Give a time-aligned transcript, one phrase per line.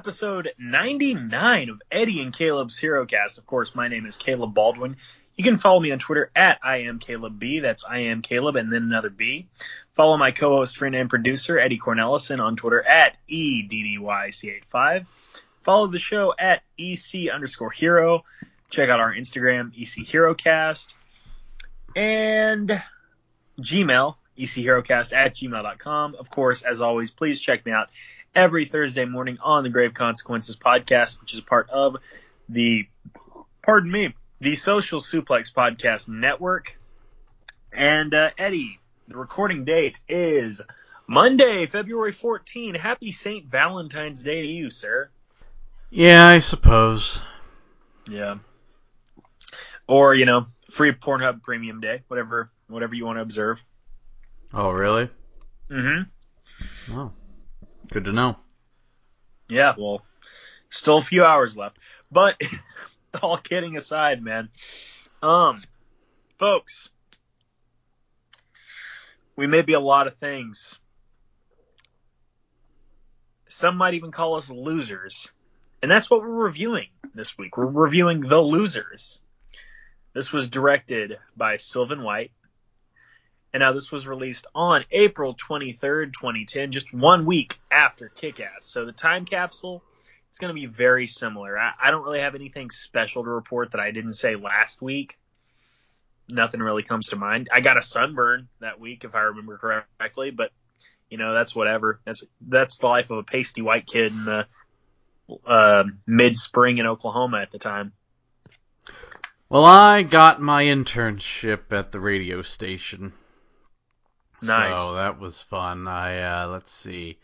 [0.00, 3.36] episode 99 of Eddie and Caleb's HeroCast.
[3.36, 4.96] Of course, my name is Caleb Baldwin.
[5.36, 7.60] You can follow me on Twitter at I am Caleb B.
[7.60, 9.50] That's I am Caleb and then another B.
[9.92, 15.04] Follow my co-host, friend, and producer Eddie Cornelison on Twitter at EDDYC85.
[15.64, 18.24] Follow the show at EC underscore hero.
[18.70, 20.94] Check out our Instagram, EC HeroCast.
[21.94, 22.82] And
[23.60, 26.14] Gmail, ECHeroCast at gmail.com.
[26.14, 27.90] Of course, as always, please check me out
[28.34, 31.96] every Thursday morning on the Grave Consequences podcast, which is part of
[32.48, 32.88] the,
[33.62, 36.76] pardon me, the Social Suplex Podcast Network.
[37.72, 40.62] And uh, Eddie, the recording date is
[41.06, 42.74] Monday, February 14.
[42.74, 43.46] Happy St.
[43.46, 45.10] Valentine's Day to you, sir.
[45.90, 47.20] Yeah, I suppose.
[48.08, 48.36] Yeah.
[49.88, 53.62] Or, you know, free Pornhub Premium Day, whatever whatever you want to observe.
[54.54, 55.08] Oh, really?
[55.68, 56.96] Mm-hmm.
[56.96, 57.12] Oh,
[57.90, 58.36] good to know.
[59.48, 60.02] Yeah, well,
[60.70, 61.78] still a few hours left.
[62.10, 62.40] But
[63.22, 64.48] all kidding aside, man.
[65.22, 65.62] Um,
[66.38, 66.88] folks,
[69.36, 70.78] we may be a lot of things.
[73.48, 75.28] Some might even call us losers.
[75.82, 77.56] And that's what we're reviewing this week.
[77.56, 79.18] We're reviewing The Losers.
[80.12, 82.32] This was directed by Sylvain White.
[83.52, 88.60] And now this was released on April 23rd, 2010, just one week after Kick-Ass.
[88.64, 89.82] So the time capsule
[90.30, 91.58] is going to be very similar.
[91.58, 95.18] I, I don't really have anything special to report that I didn't say last week.
[96.28, 97.48] Nothing really comes to mind.
[97.52, 100.52] I got a sunburn that week, if I remember correctly, but
[101.08, 102.00] you know that's whatever.
[102.04, 104.46] That's that's the life of a pasty white kid in the
[105.44, 107.92] uh, mid spring in Oklahoma at the time.
[109.48, 113.12] Well, I got my internship at the radio station.
[114.42, 114.78] Nice.
[114.78, 115.86] So that was fun.
[115.88, 117.18] I uh, let's see.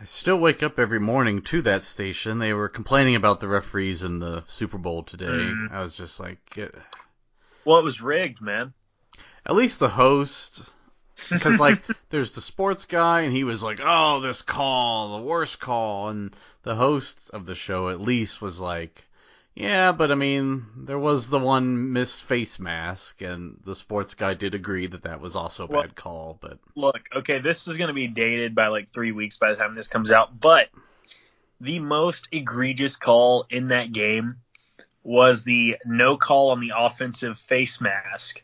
[0.00, 2.38] I still wake up every morning to that station.
[2.38, 5.26] They were complaining about the referees in the Super Bowl today.
[5.26, 5.70] Mhm.
[5.70, 6.68] I was just like, eh.
[7.64, 8.72] Well, it was rigged, man.
[9.46, 10.62] at least the host,
[11.30, 15.60] because like there's the sports guy and he was like, oh, this call, the worst
[15.60, 16.34] call, and
[16.64, 19.04] the host of the show at least was like,
[19.54, 24.34] yeah, but I mean, there was the one missed face mask, and the sports guy
[24.34, 27.76] did agree that that was also a Well- bad call, but Look, okay, this is
[27.76, 30.68] going to be dated by like three weeks by the time this comes out, but
[31.60, 34.36] the most egregious call in that game
[35.04, 38.42] was the no call on the offensive face mask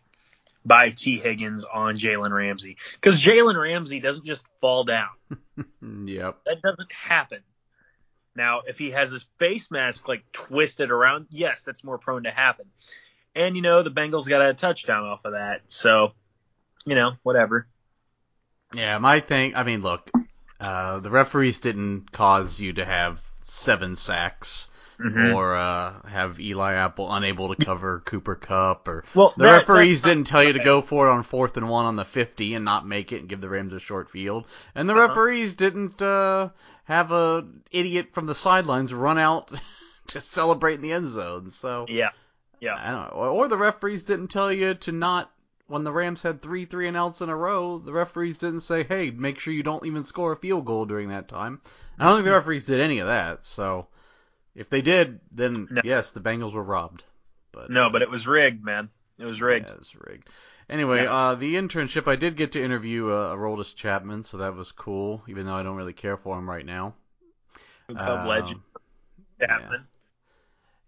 [0.64, 2.76] by Tee Higgins on Jalen Ramsey.
[2.94, 5.08] Because Jalen Ramsey doesn't just fall down.
[6.06, 6.38] yep.
[6.46, 7.40] That doesn't happen.
[8.38, 12.30] Now, if he has his face mask like twisted around, yes, that's more prone to
[12.30, 12.66] happen.
[13.34, 16.12] And you know, the Bengals got a touchdown off of that, so
[16.86, 17.66] you know, whatever.
[18.72, 19.56] Yeah, my thing.
[19.56, 20.08] I mean, look,
[20.60, 24.68] uh, the referees didn't cause you to have seven sacks
[25.00, 25.34] Mhm.
[25.34, 30.02] or uh, have Eli Apple unable to cover Cooper Kupp, or Well, the that- referees
[30.02, 32.64] didn't tell you to go for it on fourth and one on the 50 and
[32.64, 35.06] not make it and give the Rams a short field, and the Uh-huh.
[35.08, 36.48] referees didn't uh,
[36.84, 39.52] have a idiot from the sidelines run out
[40.08, 41.50] to celebrate in the end zone.
[41.50, 42.08] So Yeah,
[42.60, 42.74] yeah.
[42.76, 43.28] I don't know.
[43.30, 45.30] Or the referees didn't tell you to not
[45.68, 47.78] when the Rams had three three and outs in a row.
[47.78, 51.10] The referees didn't say, "Hey, make sure you don't even score a field goal during
[51.10, 51.60] that time."
[52.00, 53.44] I don't think the referees did any of that.
[53.44, 53.86] So
[54.54, 55.82] if they did, then No.
[55.84, 57.04] yes, the Bengals were robbed.
[57.52, 58.90] But No, uh, but it was rigged, man.
[59.18, 59.66] It was rigged.
[59.66, 60.28] Yeah, it was rigged.
[60.68, 61.12] Anyway, Yeah.
[61.14, 65.22] uh, the internship, I did get to interview uh, Aroldis Chapman, so that was cool.
[65.28, 66.94] Even though I don't really care for him right now.
[67.88, 68.60] Club Um, legend
[69.40, 69.46] yeah.
[69.46, 69.86] Chapman.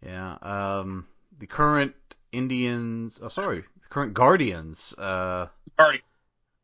[0.04, 0.32] Yeah.
[0.42, 1.06] Um,
[1.38, 1.94] the current
[2.32, 3.18] Indians.
[3.22, 3.62] Oh, sorry.
[3.62, 4.94] The current Guardians.
[4.98, 5.46] Uh,
[5.78, 6.02] Party.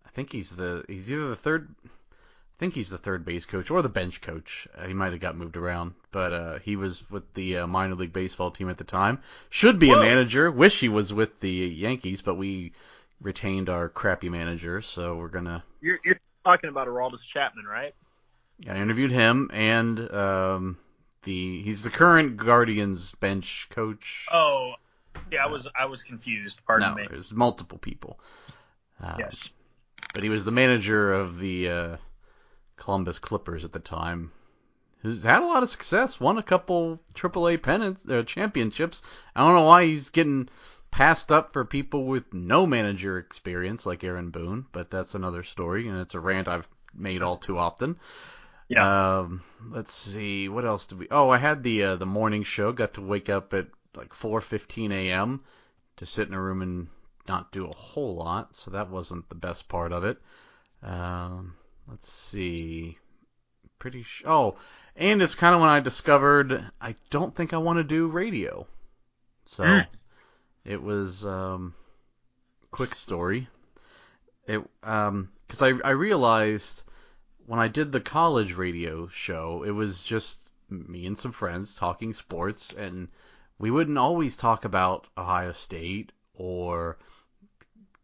[0.04, 0.84] I think he's the.
[0.88, 1.74] He's either the third.
[2.56, 4.66] I think he's the third base coach or the bench coach.
[4.74, 7.94] Uh, he might have got moved around, but uh, he was with the uh, minor
[7.94, 9.18] league baseball team at the time.
[9.50, 10.00] Should be Whoa.
[10.00, 10.50] a manager.
[10.50, 12.72] Wish he was with the Yankees, but we
[13.20, 15.64] retained our crappy manager, so we're gonna.
[15.82, 17.94] You're, you're talking about Aroldis Chapman, right?
[18.66, 20.78] I interviewed him and um,
[21.24, 21.60] the.
[21.60, 24.28] He's the current Guardians bench coach.
[24.32, 24.72] Oh,
[25.30, 25.44] yeah.
[25.44, 26.60] I was I was confused.
[26.66, 27.06] Pardon no, me.
[27.10, 28.18] there's multiple people.
[28.98, 29.50] Um, Yes.
[30.14, 31.96] But he was the manager of the uh,
[32.76, 34.32] Columbus Clippers at the time.
[35.02, 39.02] Who's had a lot of success, won a couple AAA pennants, uh, championships.
[39.34, 40.48] I don't know why he's getting
[40.90, 45.88] passed up for people with no manager experience like Aaron Boone, but that's another story,
[45.88, 47.98] and it's a rant I've made all too often.
[48.68, 49.18] Yeah.
[49.18, 51.08] Um, let's see, what else did we?
[51.10, 52.72] Oh, I had the uh, the morning show.
[52.72, 55.44] Got to wake up at like 4:15 a.m.
[55.96, 56.88] to sit in a room and
[57.28, 60.18] not do a whole lot, so that wasn't the best part of it.
[60.82, 61.54] Um,
[61.88, 62.98] let's see.
[63.78, 64.56] pretty sh- oh,
[64.96, 68.66] and it's kind of when I discovered I don't think I want to do radio.
[69.46, 69.86] So Mm.
[70.64, 71.74] it was um
[72.70, 73.48] quick story.
[74.46, 76.82] It um cuz I I realized
[77.46, 82.14] when I did the college radio show, it was just me and some friends talking
[82.14, 83.08] sports and
[83.58, 86.98] we wouldn't always talk about Ohio State or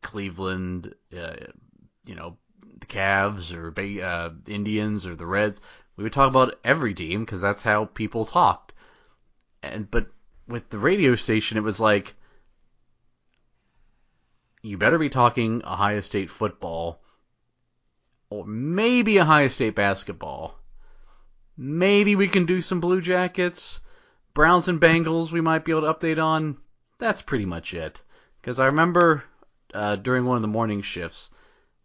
[0.03, 1.37] Cleveland, uh,
[2.05, 2.37] you know,
[2.79, 3.73] the Cavs or
[4.05, 5.61] uh, Indians or the Reds.
[5.97, 8.73] We would talk about every team because that's how people talked.
[9.63, 10.07] And but
[10.49, 12.15] with the radio station, it was like
[14.63, 17.03] you better be talking Ohio State football
[18.31, 20.59] or maybe Ohio State basketball.
[21.57, 23.81] Maybe we can do some Blue Jackets,
[24.33, 25.31] Browns and Bengals.
[25.31, 26.57] We might be able to update on.
[26.99, 28.01] That's pretty much it.
[28.41, 29.25] Because I remember
[29.75, 31.31] uh, during one of the morning shifts,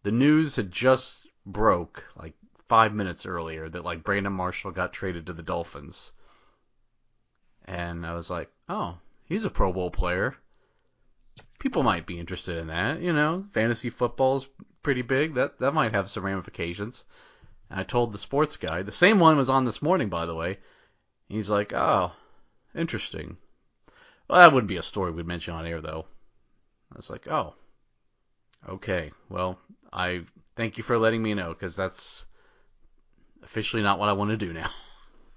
[0.08, 2.34] the news had just broke like
[2.70, 6.12] five minutes earlier that like Brandon Marshall got traded to the Dolphins,
[7.66, 10.38] and I was like, oh, he's a Pro Bowl player.
[11.60, 13.48] People might be interested in that, you know.
[13.52, 14.48] Fantasy football is
[14.82, 15.34] pretty big.
[15.34, 17.04] That that might have some ramifications.
[17.70, 20.36] And I told the sports guy, the same one was on this morning, by the
[20.36, 20.60] way.
[21.28, 22.14] He's like, oh,
[22.74, 23.36] interesting.
[24.30, 26.06] Well, that wouldn't be a story we'd mention on air, though.
[26.94, 27.56] I was like, oh,
[28.68, 29.12] okay.
[29.30, 29.60] Well,
[29.92, 30.22] I
[30.56, 32.26] thank you for letting me know because that's
[33.44, 34.70] officially not what I want to do now.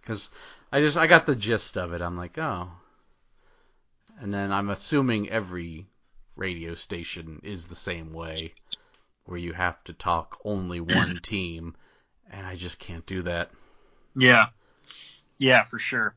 [0.00, 0.30] Because
[0.72, 2.00] I just I got the gist of it.
[2.00, 2.70] I'm like, oh.
[4.18, 5.86] And then I'm assuming every
[6.36, 8.54] radio station is the same way,
[9.26, 11.76] where you have to talk only one team,
[12.30, 13.50] and I just can't do that.
[14.16, 14.46] Yeah.
[15.38, 16.14] Yeah, for sure.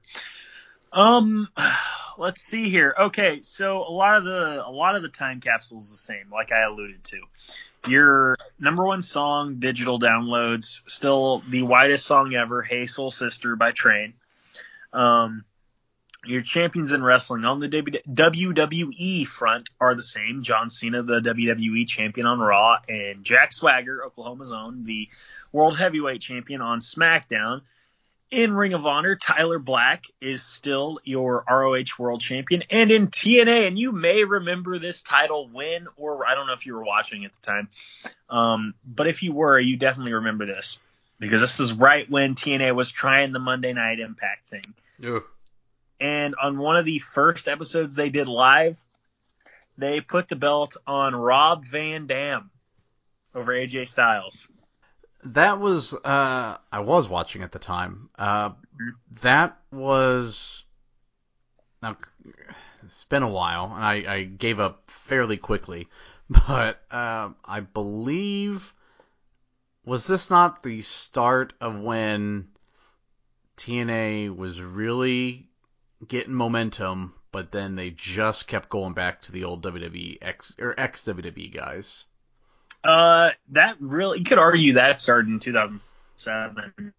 [0.93, 1.49] Um
[2.17, 2.95] let's see here.
[2.97, 6.51] Okay, so a lot of the a lot of the time capsules the same, like
[6.51, 7.21] I alluded to.
[7.89, 13.71] Your number one song, digital downloads, still the widest song ever, Hey Soul Sister by
[13.71, 14.13] Train.
[14.93, 15.43] Um
[16.25, 20.43] your champions in wrestling on the WWE front are the same.
[20.43, 25.09] John Cena, the WWE champion on Raw, and Jack Swagger, Oklahoma's own, the
[25.51, 27.61] World Heavyweight Champion on SmackDown.
[28.33, 32.63] In Ring of Honor, Tyler Black is still your ROH World Champion.
[32.71, 36.65] And in TNA, and you may remember this title win, or I don't know if
[36.65, 37.69] you were watching at the time,
[38.31, 40.79] um, but if you were, you definitely remember this.
[41.19, 44.73] Because this is right when TNA was trying the Monday Night Impact thing.
[45.05, 45.23] Ugh.
[45.99, 48.83] And on one of the first episodes they did live,
[49.77, 52.49] they put the belt on Rob Van Dam
[53.35, 54.47] over AJ Styles.
[55.25, 58.09] That was uh I was watching at the time.
[58.17, 58.51] Uh
[59.21, 60.63] that was
[61.81, 61.97] now
[62.83, 65.87] it's been a while and I, I gave up fairly quickly.
[66.47, 68.73] But uh, I believe
[69.85, 72.47] was this not the start of when
[73.57, 75.49] TNA was really
[76.07, 80.73] getting momentum, but then they just kept going back to the old WWE X or
[80.77, 82.05] ex WWE guys.
[82.83, 86.93] Uh, that really you could argue that started in 2007,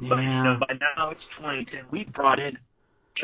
[0.00, 1.84] but you know by now it's 2010.
[1.90, 2.58] We've brought in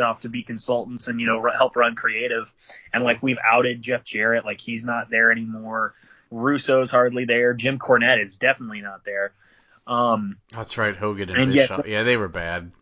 [0.00, 2.52] off to be consultants and you know help run creative,
[2.92, 5.94] and like we've outed Jeff Jarrett, like he's not there anymore.
[6.30, 7.54] Russo's hardly there.
[7.54, 9.32] Jim Cornette is definitely not there.
[9.86, 11.86] Um, That's right, Hogan and, And yes, Bischoff.
[11.86, 12.72] yeah, they were bad.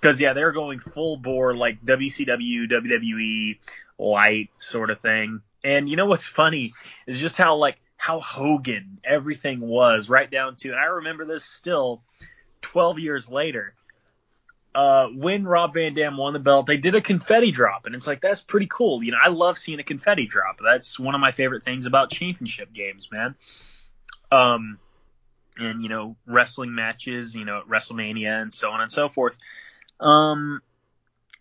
[0.00, 3.58] because yeah, they're going full bore like WCW, WWE
[3.98, 5.40] light sort of thing.
[5.64, 6.72] And you know what's funny
[7.06, 11.44] is just how like how Hogan everything was right down to, and I remember this
[11.44, 12.02] still
[12.62, 13.74] 12 years later.
[14.74, 18.06] Uh, when Rob Van Dam won the belt, they did a confetti drop, and it's
[18.06, 19.02] like that's pretty cool.
[19.02, 20.58] You know, I love seeing a confetti drop.
[20.62, 23.34] That's one of my favorite things about championship games, man.
[24.30, 24.78] Um,
[25.56, 29.36] and you know, wrestling matches, you know, at WrestleMania and so on and so forth.
[29.98, 30.60] Um,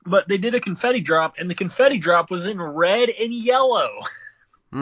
[0.08, 3.92] but they did a confetti drop, and the confetti drop was in red and yellow.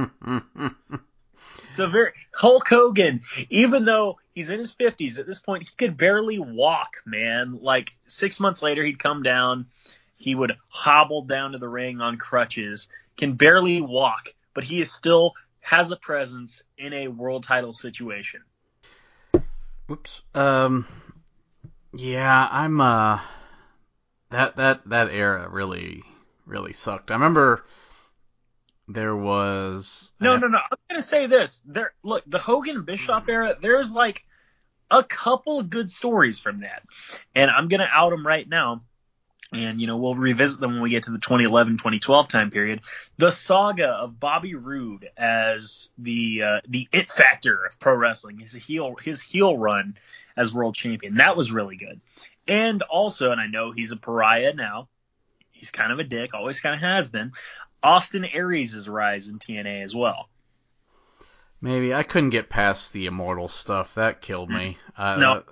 [1.76, 5.98] So very Hulk Hogan, even though he's in his fifties at this point, he could
[5.98, 7.60] barely walk, man.
[7.62, 9.66] Like six months later, he'd come down,
[10.16, 14.92] he would hobble down to the ring on crutches, can barely walk, but he is
[14.92, 18.42] still has a presence in a world title situation.
[19.88, 20.22] Whoops.
[20.34, 20.88] Um.
[21.94, 22.80] Yeah, I'm.
[22.80, 23.20] Uh.
[24.36, 26.04] That that that era really
[26.46, 27.10] really sucked.
[27.10, 27.64] I remember
[28.90, 30.58] there was No, no, no.
[30.58, 31.62] I'm gonna say this.
[31.66, 33.56] There, look, the Hogan Bischoff era.
[33.60, 34.26] There's like
[34.92, 36.84] a couple good stories from that,
[37.34, 38.82] and I'm gonna out them right now.
[39.54, 42.82] and you know we'll revisit them when we get to the 2011-2012 time period.
[43.18, 48.52] The saga of Bobby Roode as the uh, the it factor of pro wrestling, his
[48.52, 49.98] heel his heel run
[50.36, 52.02] as world champion, that was really good.
[52.48, 54.88] And also, and I know he's a pariah now,
[55.52, 57.32] he's kind of a dick, always kind of has been.
[57.82, 60.30] Austin Aries' rise in TNA as well.
[61.62, 63.96] Maybe I couldn't get past the immortal stuff.
[63.96, 64.78] That killed me.
[64.96, 65.44] Uh, No.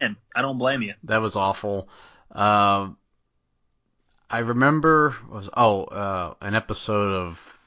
[0.00, 0.94] And I don't blame you.
[1.04, 1.88] that was awful.
[2.30, 2.90] Uh,
[4.28, 7.58] I remember was oh uh, an episode of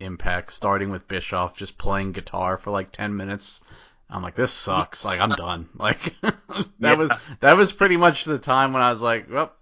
[0.00, 3.60] Impact starting with Bischoff just playing guitar for like ten minutes.
[4.08, 5.04] I'm like, this sucks.
[5.04, 5.68] Like I'm done.
[5.78, 6.36] Like that
[6.78, 6.94] Yeah.
[6.96, 7.10] was
[7.40, 9.52] that was pretty much the time when I was like, well,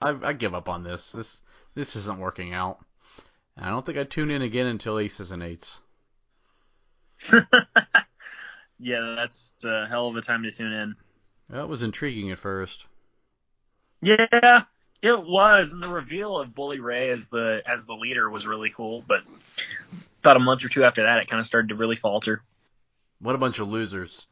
[0.00, 1.12] I, I give up on this.
[1.12, 1.40] This
[1.74, 2.78] this isn't working out.
[3.56, 5.80] And I don't think I tune in again until Aces and Eights.
[8.78, 10.96] Yeah, that's a hell of a time to tune in.
[11.50, 12.86] That was intriguing at first.
[14.00, 14.64] Yeah,
[15.02, 18.70] it was, and the reveal of Bully Ray as the as the leader was really
[18.70, 19.04] cool.
[19.06, 19.20] But
[20.20, 22.42] about a month or two after that, it kind of started to really falter.
[23.22, 24.26] What a bunch of losers.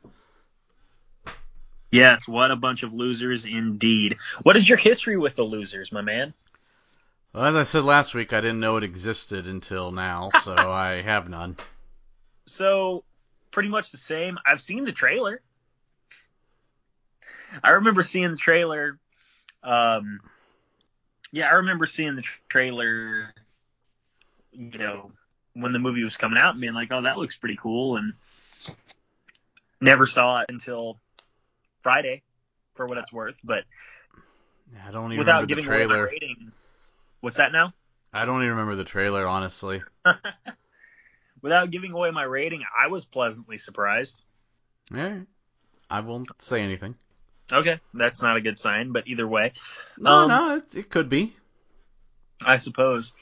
[1.92, 4.16] Yes, what a bunch of losers indeed.
[4.42, 6.35] What is your history with the losers, my man?
[7.32, 11.02] Well, as I said last week, I didn't know it existed until now, so I
[11.02, 11.56] have none.
[12.47, 13.04] So,
[13.52, 14.38] pretty much the same.
[14.44, 15.40] I've seen the trailer.
[17.62, 18.99] I remember seeing the trailer.
[19.62, 20.20] Um,
[21.30, 23.32] yeah, I remember seeing the trailer.
[24.52, 25.12] You know,
[25.54, 28.14] when the movie was coming out, and being like, "Oh, that looks pretty cool," and
[29.80, 30.99] never saw it until
[31.82, 32.22] Friday,
[32.75, 33.37] for what it's worth.
[33.42, 33.64] But
[34.87, 36.52] I don't even without remember the giving away my rating,
[37.20, 37.72] what's that now?
[38.12, 39.82] I don't even remember the trailer, honestly.
[41.42, 44.20] Without giving away my rating, I was pleasantly surprised.
[44.92, 45.20] Yeah,
[45.88, 46.96] I won't say anything.
[47.52, 49.52] Okay, that's not a good sign, but either way,
[49.96, 51.34] No, Um, no, it, it could be.
[52.44, 53.12] I suppose.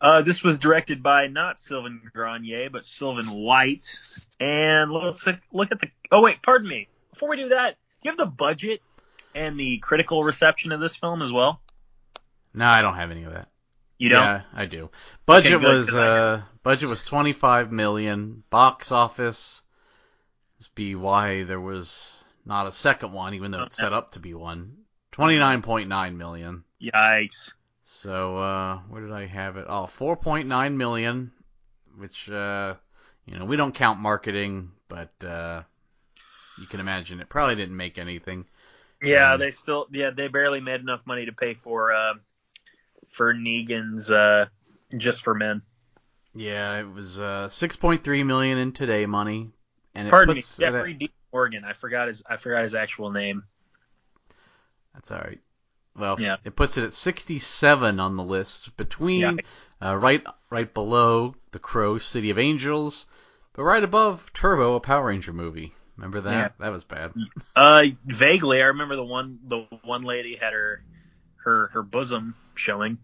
[0.00, 3.98] Uh, this was directed by not Sylvain Granier, but Sylvain White.
[4.38, 5.88] And let's look- at the.
[6.12, 6.88] Oh wait, pardon me.
[7.12, 8.80] Before we do that, do you have the budget
[9.34, 11.60] and the critical reception of this film as well?
[12.54, 13.48] No, I don't have any of that.
[13.98, 14.22] You don't.
[14.22, 14.90] Yeah, I do.
[15.26, 18.44] Budget good, was uh budget was 25 million.
[18.50, 19.62] Box office
[20.58, 22.12] must be why there was
[22.44, 24.76] not a second one, even though it's set up to be one.
[25.12, 26.62] 29.9 million.
[26.80, 27.50] Yikes.
[27.90, 29.64] So uh, where did I have it?
[29.66, 31.32] Oh, 4.9 million,
[31.96, 32.74] which uh,
[33.24, 35.62] you know we don't count marketing, but uh,
[36.58, 38.44] you can imagine it probably didn't make anything.
[39.02, 39.86] Yeah, Um, they still.
[39.90, 42.14] Yeah, they barely made enough money to pay for uh,
[43.08, 44.46] for Negan's uh,
[44.98, 45.62] just for men.
[46.34, 49.50] Yeah, it was uh, 6.3 million in today money,
[49.94, 51.10] and Pardon me, puts it at- Jeffrey D.
[51.32, 51.64] Morgan.
[51.64, 52.22] I forgot his.
[52.28, 53.44] I forgot his actual name.
[54.92, 55.40] That's all right.
[55.98, 56.36] Well, Yeah.
[56.44, 59.32] it puts it at 67 on the list, between Yeah.
[59.90, 63.06] uh, right right below The Crow, City of Angels,
[63.54, 65.74] but right above Turbo, a Power Ranger movie.
[65.96, 66.54] Remember that?
[66.58, 66.64] Yeah.
[66.66, 67.12] That was bad.
[67.56, 70.82] Uh, vaguely, I remember the one the one lady had her
[71.44, 72.98] her her bosom showing.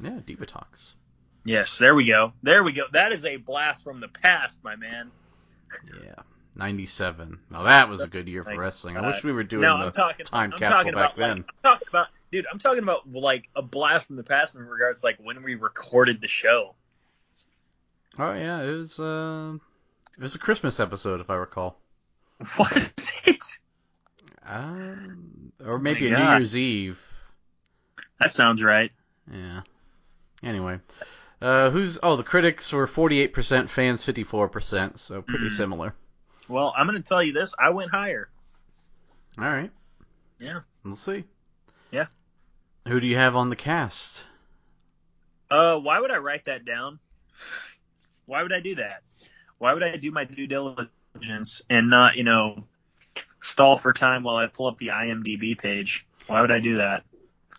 [0.00, 0.92] Yeah, Divatox.
[1.44, 2.32] Yes, there we go.
[2.42, 2.84] There we go.
[2.92, 5.10] That is a blast from the past, my man.
[6.04, 6.14] Yeah,
[6.54, 7.38] 97.
[7.50, 8.96] Now that was a good year for wrestling.
[8.96, 10.24] I wish we were doing no, the talking.
[10.26, 11.38] time I'm capsule back about, like, then.
[11.38, 12.46] I'm talking about, dude.
[12.52, 15.54] I'm talking about like a blast from the past in regards to like when we
[15.54, 16.74] recorded the show.
[18.18, 19.54] Oh yeah, it was uh,
[20.16, 21.78] it was a Christmas episode if I recall.
[22.56, 23.44] What is it?
[24.46, 27.00] Um, or maybe a Oh my New Year's Eve.
[28.20, 28.90] That sounds right.
[29.32, 29.62] Yeah.
[30.42, 30.80] Anyway,
[31.42, 31.98] uh, who's?
[32.02, 35.50] Oh, the critics were 48%, fans 54%, so pretty Mhm.
[35.56, 35.94] similar.
[36.48, 37.52] Well, I'm gonna tell you this.
[37.58, 38.28] I went higher.
[39.36, 39.70] All right.
[40.38, 40.60] Yeah.
[40.84, 41.24] We'll see.
[41.90, 42.06] Yeah.
[42.88, 44.24] Who do you have on the cast?
[45.50, 46.98] Uh, why would I write that down?
[48.24, 49.02] Why would I do that?
[49.58, 52.64] Why would I do my due diligence and not, you know,
[53.42, 56.06] stall for time while I pull up the IMDb page?
[56.28, 57.04] Why would I do that?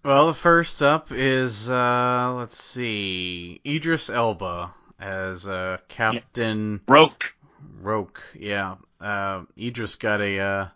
[0.04, 7.36] Well, the first up is uh, let's see, Idris Elba as uh, Captain Roque.
[7.80, 8.24] Roque.
[8.34, 8.78] Yeah.
[9.00, 10.68] Uh, Idris got a uh,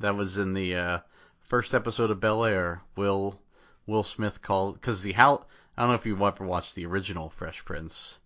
[0.00, 0.98] that was in the uh,
[1.46, 2.82] first episode of Bel Air.
[2.96, 3.38] Will
[3.86, 5.44] Will Smith called because the how
[5.76, 8.18] I don't know if you've ever watched the original Fresh Prince.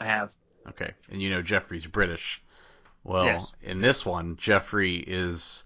[0.00, 0.32] I have.
[0.68, 2.42] Okay, and you know Jeffrey's British.
[3.04, 3.54] Well, Yes.
[3.62, 5.64] in this one, Jeffrey is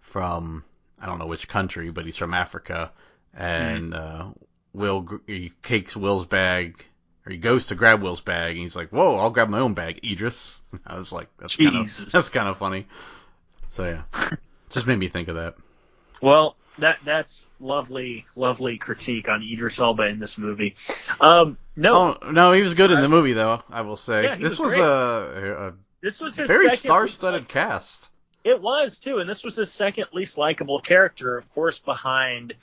[0.00, 0.64] from
[1.00, 2.92] I don't know which country, but he's from Africa,
[3.34, 4.26] and uh,
[4.72, 6.84] Will he takes Will's bag,
[7.26, 9.74] or he goes to grab Will's bag, and he's like, "Whoa, I'll grab my own
[9.74, 12.86] bag, Idris." I was like, "That's kind of that's kind of funny."
[13.70, 14.30] So yeah,
[14.70, 15.54] just made me think of that.
[16.22, 20.76] Well, that that's lovely, lovely critique on Idris Elba in this movie.
[21.20, 23.62] Um, no, Oh no, he was good in the movie though.
[23.68, 28.08] I will say Yeah, this was was, a, a this was his very star-studded cast.
[28.44, 32.54] It was too, and this was his second least likable character, of course, behind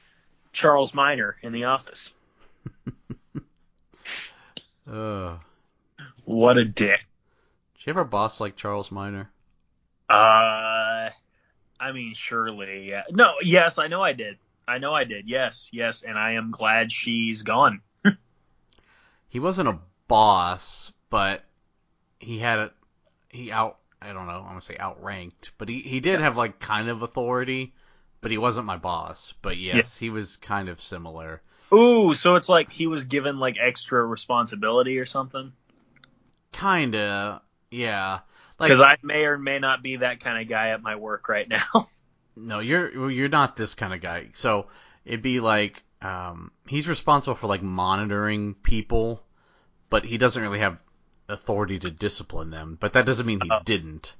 [0.52, 2.10] Charles Miner in The Office.
[4.92, 5.38] Uh,
[6.26, 7.06] What a dick.
[7.78, 9.30] did you ever boss like Charles Miner?
[10.10, 10.89] Uh,
[11.80, 13.04] I mean, surely, yeah.
[13.10, 14.38] No, yes, I know I did.
[14.68, 15.28] I know I did.
[15.28, 17.82] Yes, yes, and I am glad she's gone.
[19.32, 21.44] He wasn't a boss, but
[22.20, 22.72] he had a
[23.30, 23.78] he out.
[24.02, 24.40] I don't know.
[24.42, 27.74] I'm gonna say outranked, but he he did have like kind of authority,
[28.22, 29.36] but he wasn't my boss.
[29.44, 31.44] But yes, he was kind of similar.
[31.72, 35.54] Ooh, so it's like he was given like extra responsibility or something.
[36.52, 38.20] Kinda, yeah.
[38.60, 41.30] Like Because I may or may not be that kind of guy at my work
[41.30, 41.90] right now.
[42.42, 44.30] No, you're you're not this kind of guy.
[44.32, 44.68] So
[45.04, 49.22] it'd be like um, he's responsible for like monitoring people,
[49.90, 50.78] but he doesn't really have
[51.28, 52.78] authority to discipline them.
[52.80, 53.60] But that doesn't mean he Oh.
[53.66, 54.14] didn't.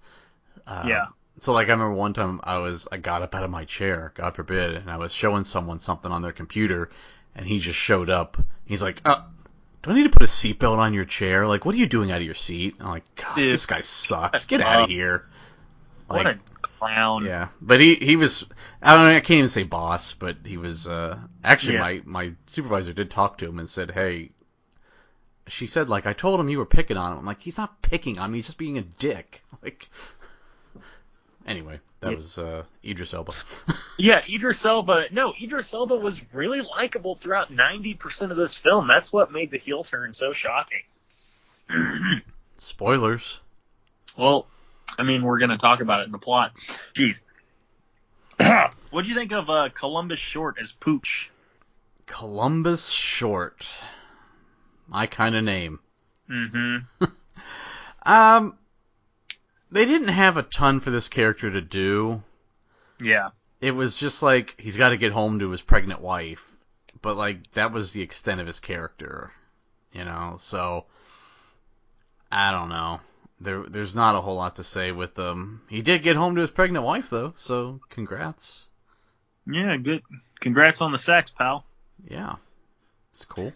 [0.68, 1.06] Uh, Yeah.
[1.38, 4.12] So like I remember one time I was I got up out of my chair,
[4.16, 6.90] God forbid, and I was showing someone something on their computer,
[7.36, 8.38] and he just showed up.
[8.66, 9.22] He's like, uh,
[9.84, 11.48] do I need to put a seatbelt on your chair?
[11.48, 12.76] Like, what are you doing out of your seat?
[12.80, 13.54] I'm like, God, Dude.
[13.54, 14.46] this guy sucks.
[14.46, 15.26] Get out of here.
[16.08, 17.26] what Like, a clown.
[17.26, 18.46] yeah, but he he was
[18.82, 21.80] I don't know, I can't even say boss, but he was uh actually Yeah.
[21.82, 24.32] my my supervisor did talk to him and said, "Hey,
[25.48, 27.82] she said like I told him you were picking on him." I'm like, "He's not
[27.82, 29.90] picking on me, he's just being a dick." Like
[31.50, 32.16] Anyway, that Yeah.
[32.16, 33.34] was uh Idris Elba.
[33.98, 35.08] Yeah, Idris Elba.
[35.12, 38.88] No, Idris Elba was really likable throughout 90% of this film.
[38.88, 40.84] That's what made the heel turn so shocking.
[42.58, 43.42] Spoilers.
[44.16, 44.48] well,
[44.98, 46.54] I mean, we're going to talk about it in the plot.
[46.96, 47.22] Jeez.
[48.90, 51.30] what do you think of uh, Columbus Short as Pooch?
[52.06, 53.68] Columbus Short.
[54.88, 55.80] My kind of name.
[56.30, 57.06] Mm-hmm.
[58.04, 58.58] Um
[59.72, 62.24] they didn't have a ton for this character to do.
[63.02, 63.30] Yeah.
[63.62, 66.46] it was just like he's got to get home to his pregnant wife,
[67.02, 69.32] but like that was the extent of his character,
[69.94, 70.36] you know.
[70.40, 70.86] So
[72.32, 73.00] I don't know.
[73.42, 75.62] There, there's not a whole lot to say with him.
[75.70, 78.68] He did get home to his pregnant wife though, so congrats.
[79.48, 80.04] Yeah, good.
[80.42, 81.64] Congrats on the sex, pal.
[82.10, 82.36] Yeah,
[83.14, 83.54] it's cool.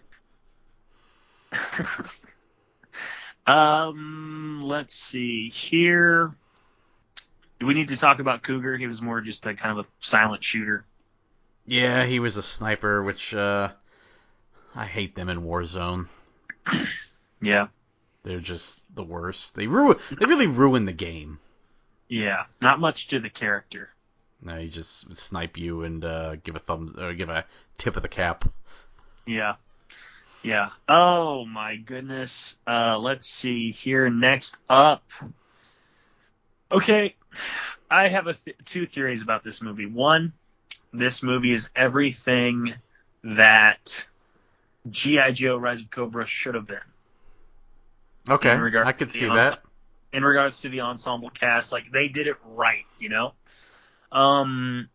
[3.45, 6.33] Um, let's see here.
[7.59, 8.77] Do we need to talk about Cougar?
[8.77, 10.85] He was more just a kind of a silent shooter.
[11.65, 13.69] Yeah, he was a sniper, which uh,
[14.75, 16.07] I hate them in Warzone.
[17.43, 17.67] Yeah.
[18.23, 19.55] They're just the worst.
[19.55, 19.97] They ruin.
[20.17, 21.39] They really ruin the game.
[22.07, 22.45] Yeah.
[22.61, 23.89] Not much to the character.
[24.41, 27.43] No, he just snipe you and uh, give a thumbs or give a
[27.77, 28.45] tip of the cap.
[29.25, 29.55] Yeah.
[30.43, 30.69] Yeah.
[30.89, 32.55] Oh my goodness.
[32.67, 34.09] Uh, let's see here.
[34.09, 35.03] Next up.
[36.71, 37.15] Okay,
[37.89, 39.85] I have a th- two theories about this movie.
[39.85, 40.33] One,
[40.91, 42.73] this movie is everything
[43.23, 44.05] that
[44.89, 46.77] GI Joe: Rise of Cobra should have been.
[48.27, 49.61] Okay, I could see ense- that.
[50.11, 51.71] in regards to the ensemble cast.
[51.71, 53.33] Like they did it right, you know.
[54.11, 54.89] Um,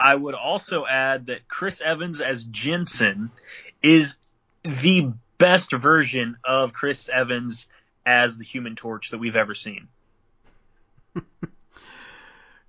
[0.00, 3.30] I would also add that Chris Evans as Jensen
[3.82, 4.16] is
[4.62, 7.68] the best version of Chris Evans
[8.04, 9.88] as the Human Torch that we've ever seen.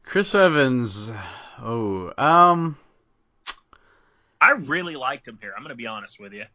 [0.04, 1.12] Chris Evans.
[1.62, 2.78] Oh, um,
[4.42, 5.54] I really liked him here.
[5.56, 6.46] I'm going to be honest with you.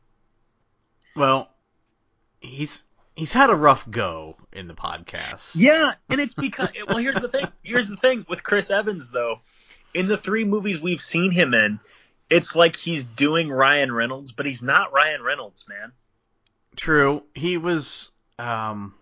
[1.15, 1.51] well,
[2.41, 2.85] he's
[3.17, 5.53] he's had a rough go in the podcast.
[5.55, 7.47] Yeah, and it's because well, here's the thing.
[7.63, 9.41] Here's the thing with Chris Evans though.
[9.93, 11.79] In the three movies we've seen him in,
[12.31, 15.93] it's like he's doing Ryan Reynolds, but he's not Ryan Reynolds, man.
[16.77, 17.23] True.
[17.35, 18.95] He was um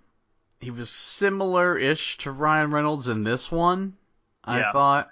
[0.60, 3.94] he was similar-ish to Ryan Reynolds in this one.
[4.44, 4.72] I Yeah.
[4.72, 5.10] thought.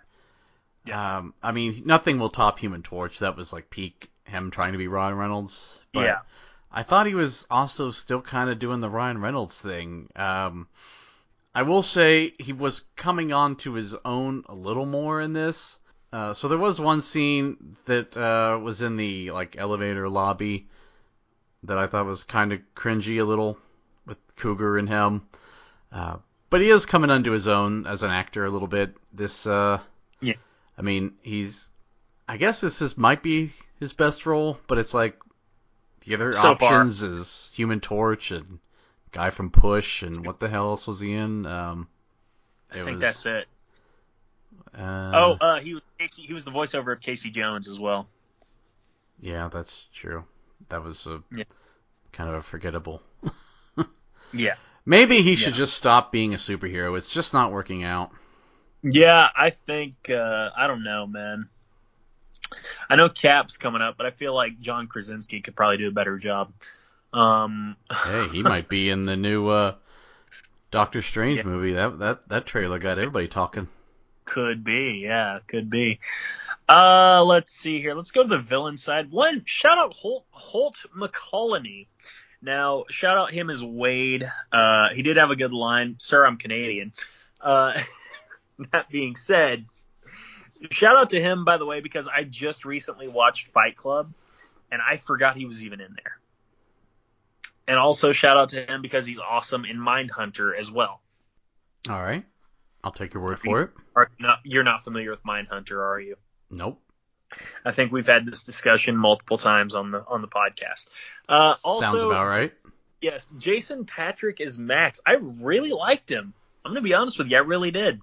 [0.84, 1.18] Yeah.
[1.18, 3.18] Um, I mean, nothing will top Human Torch.
[3.18, 5.78] That was like peak him trying to be Ryan Reynolds.
[5.92, 6.18] But Yeah.
[6.70, 10.08] I thought he was also still kind of doing the Ryan Reynolds thing.
[10.14, 10.68] Um,
[11.52, 15.79] I will say he was coming on to his own a little more in this.
[16.12, 20.66] Uh, so there was one scene that uh, was in the like elevator lobby
[21.64, 23.58] that I thought was kind of cringy a little
[24.06, 25.22] with Cougar and him.
[25.92, 26.16] Uh,
[26.48, 28.96] but he is coming onto his own as an actor a little bit.
[29.12, 29.78] This, uh,
[30.20, 30.34] Yeah.
[30.76, 31.70] I mean, he's,
[32.28, 35.16] I guess this is might be his best role, but it's like
[36.06, 36.72] the other So far.
[36.80, 38.58] options is Human Torch and
[39.12, 41.46] guy from Push and what the hell else was he in?
[41.46, 41.88] Um,
[42.70, 43.46] I think was- that's it.
[44.76, 48.08] Uh, oh, uh, he was Casey, he was the voiceover of Casey Jones as well.
[49.20, 50.24] yeah, that's true.
[50.68, 51.44] That was a Yeah.
[52.12, 53.02] kind of a forgettable.
[54.32, 54.54] Yeah.
[54.86, 55.58] Maybe he should Yeah.
[55.58, 56.96] just stop being a superhero.
[56.96, 58.12] It's just not working out.
[58.82, 61.48] Yeah, I think uh, I don't know, man.
[62.88, 65.92] I know Cap's coming up, but I feel like John Krasinski could probably do a
[65.92, 66.52] better job.
[67.12, 69.74] Um, Hey, he might be in the new uh,
[70.70, 71.46] Doctor Strange Yeah.
[71.46, 71.72] movie.
[71.72, 73.68] That that that trailer got everybody talking.
[74.30, 75.98] Could be, yeah, could be.
[76.68, 77.94] Uh, let's see here.
[77.94, 79.10] Let's go to the villain side.
[79.10, 81.88] One shout out Holt, Holt McCallany.
[82.40, 84.30] Now, shout out him as Wade.
[84.52, 85.96] Uh, he did have a good line.
[85.98, 86.92] Sir, I'm Canadian.
[87.40, 87.82] Uh,
[88.72, 89.66] that being said,
[90.70, 94.12] shout out to him, by the way, because I just recently watched Fight Club
[94.70, 96.18] and I forgot he was even in there.
[97.66, 101.00] And also shout out to him because he's awesome in Mindhunter as well.
[101.88, 102.24] All right,
[102.82, 103.70] I'll take your word for it.
[103.94, 106.16] Are not, you're not familiar with Mindhunter, are you?
[106.50, 106.80] Nope.
[107.64, 110.88] I think we've had this discussion multiple times on the on the podcast.
[111.28, 112.52] Uh, also, Sounds about right.
[113.00, 115.00] yes, Jason Patric is Max.
[115.06, 116.34] I really liked him.
[116.64, 118.00] I'm gonna be honest with you, I really did.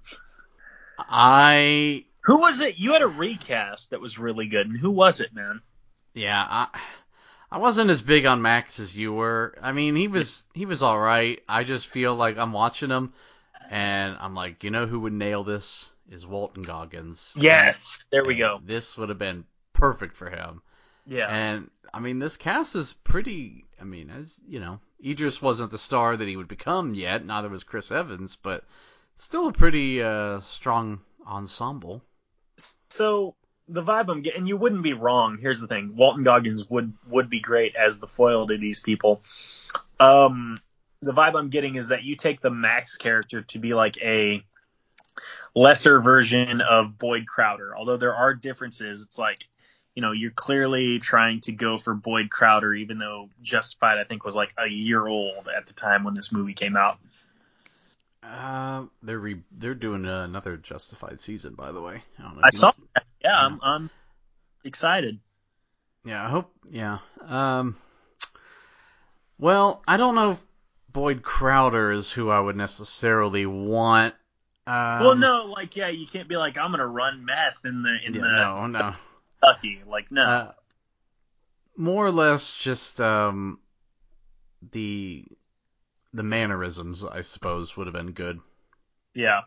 [0.98, 2.80] I Who was it?
[2.80, 5.62] You had a recast that was really good, and who was it, man?
[6.14, 6.80] yeah, I
[7.52, 9.56] I wasn't as big on Max as you were.
[9.62, 11.42] I mean, he was he was all right.
[11.48, 13.14] I just feel like I'm watching him,
[13.70, 17.34] and I'm like, you know who would nail this is Walton Goggins.
[17.36, 18.60] Yes, there we go.
[18.64, 20.62] This would have been perfect for him.
[21.06, 23.66] Yeah, And I mean, this cast is pretty.
[23.80, 27.26] I mean, as you know, Idris wasn't the star that he would become yet.
[27.26, 28.64] Neither was Chris Evans, but
[29.16, 32.02] still a pretty uh, strong ensemble.
[32.90, 33.36] so
[33.70, 35.38] the vibe I'm getting, and you wouldn't be wrong.
[35.40, 39.22] Here's the thing: Walton Goggins would would be great as the foil to these people.
[40.00, 40.58] Um,
[41.02, 44.44] the vibe I'm getting is that you take the Max character to be like a
[45.56, 47.76] lesser version of Boyd Crowder.
[47.76, 49.48] Although there are differences, it's like
[49.96, 54.26] you know you're clearly trying to go for Boyd Crowder, even though Justified I think
[54.26, 56.98] was like a year old at the time when this movie came out.
[58.24, 62.04] Uh, they're re- they're doing another Justified season, by the way.
[62.20, 62.42] I don't know.
[62.44, 63.06] I saw that.
[63.24, 63.90] Yeah, I'm I'm
[64.64, 65.20] excited.
[66.04, 66.52] Yeah, I hope.
[66.70, 67.00] Yeah.
[67.22, 67.76] Um.
[69.40, 70.47] Well, I don't know if
[70.92, 74.16] Boyd Crowder is who I would necessarily want.
[74.66, 77.98] Um, well, no, like yeah, you can't be like I'm gonna run meth in the
[78.06, 78.94] in Yeah, the no, no.
[79.42, 79.82] Kentucky.
[79.88, 80.52] Like no, Uh,
[81.78, 83.60] more or less just um
[84.72, 85.26] the
[86.14, 88.40] the mannerisms, I suppose, would have been good.
[89.14, 89.42] yeah,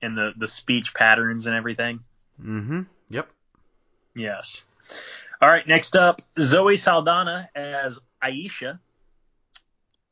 [0.00, 2.00] and the the speech patterns and everything.
[2.40, 2.82] Mm-hmm.
[3.10, 3.28] Yep.
[4.14, 4.62] Yes.
[5.42, 8.78] All right, next up, Zoe Saldana as Aisha.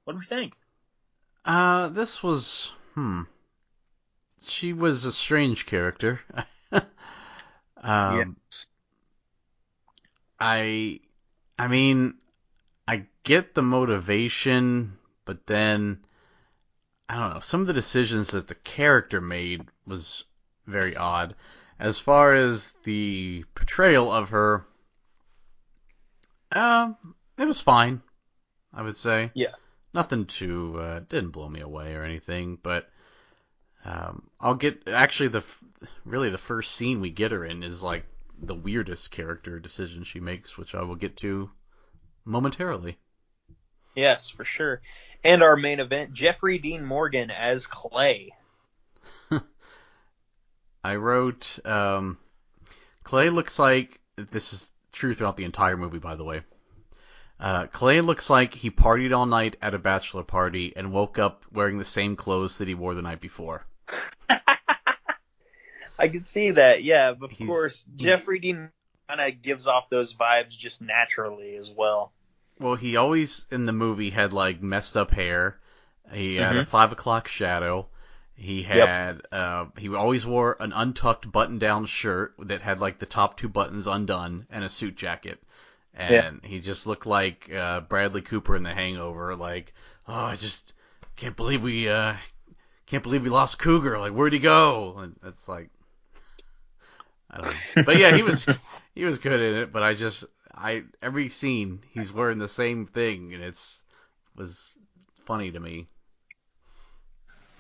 [0.09, 0.57] What do we think?
[1.45, 3.25] Uh, this was hmm.
[4.41, 6.19] She was a strange character.
[7.77, 8.39] um,
[10.41, 11.01] I,
[11.59, 12.15] I mean,
[12.87, 15.99] I get the motivation, but then
[17.07, 17.41] I don't know.
[17.41, 20.25] Some of the decisions that the character made was
[20.67, 21.35] very odd.
[21.79, 24.65] As far as the portrayal of her,
[26.53, 26.97] um,
[27.37, 28.01] it was fine.
[28.73, 29.33] I would say.
[29.35, 29.49] Yeah.
[29.99, 32.89] Nothing too uh, didn't blow me away or anything, but
[33.85, 35.43] um, I'll get actually the
[36.05, 38.05] really the first scene we get her in is like
[38.41, 41.51] the weirdest character decision she makes, which I will get to
[42.25, 42.97] momentarily.
[43.97, 44.83] Yes, for sure.
[45.25, 48.31] And our main event, Jeffrey Dean Morgan as Clay.
[50.85, 52.19] I wrote um,
[53.03, 56.43] Clay looks like this is true throughout the entire movie, by the way.
[57.41, 61.45] Uh, Clay looks like he partied all night at a bachelor party and woke up
[61.53, 63.65] wearing the same clothes that he wore the night before.
[65.99, 67.11] I can see that, yeah.
[67.11, 68.71] Of He's- course, he's- Jeffrey Dean
[69.09, 72.13] kind of gives off those vibes just naturally as well.
[72.61, 75.59] Well, he always in the movie had like messed up hair.
[76.13, 76.67] He had a Mhm.
[76.67, 77.89] five o'clock shadow.
[78.35, 83.37] He had uh, he always wore an untucked button-down shirt that had like the top
[83.37, 85.43] two buttons undone and a suit jacket.
[85.99, 89.35] And he just looked like uh, Bradley Cooper in The Hangover.
[89.35, 89.75] Like,
[90.07, 90.73] oh, I just
[91.17, 92.15] can't believe we uh,
[92.87, 93.99] can't believe we lost Cougar.
[93.99, 94.97] Like, where'd he go?
[94.99, 95.71] And it's like,
[97.31, 97.83] I don't know.
[97.85, 98.47] But yeah, he was
[98.95, 99.73] he was good in it.
[99.73, 103.83] But I just I every scene he's wearing the same thing, and it's
[104.37, 104.73] was
[105.27, 105.89] funny to me.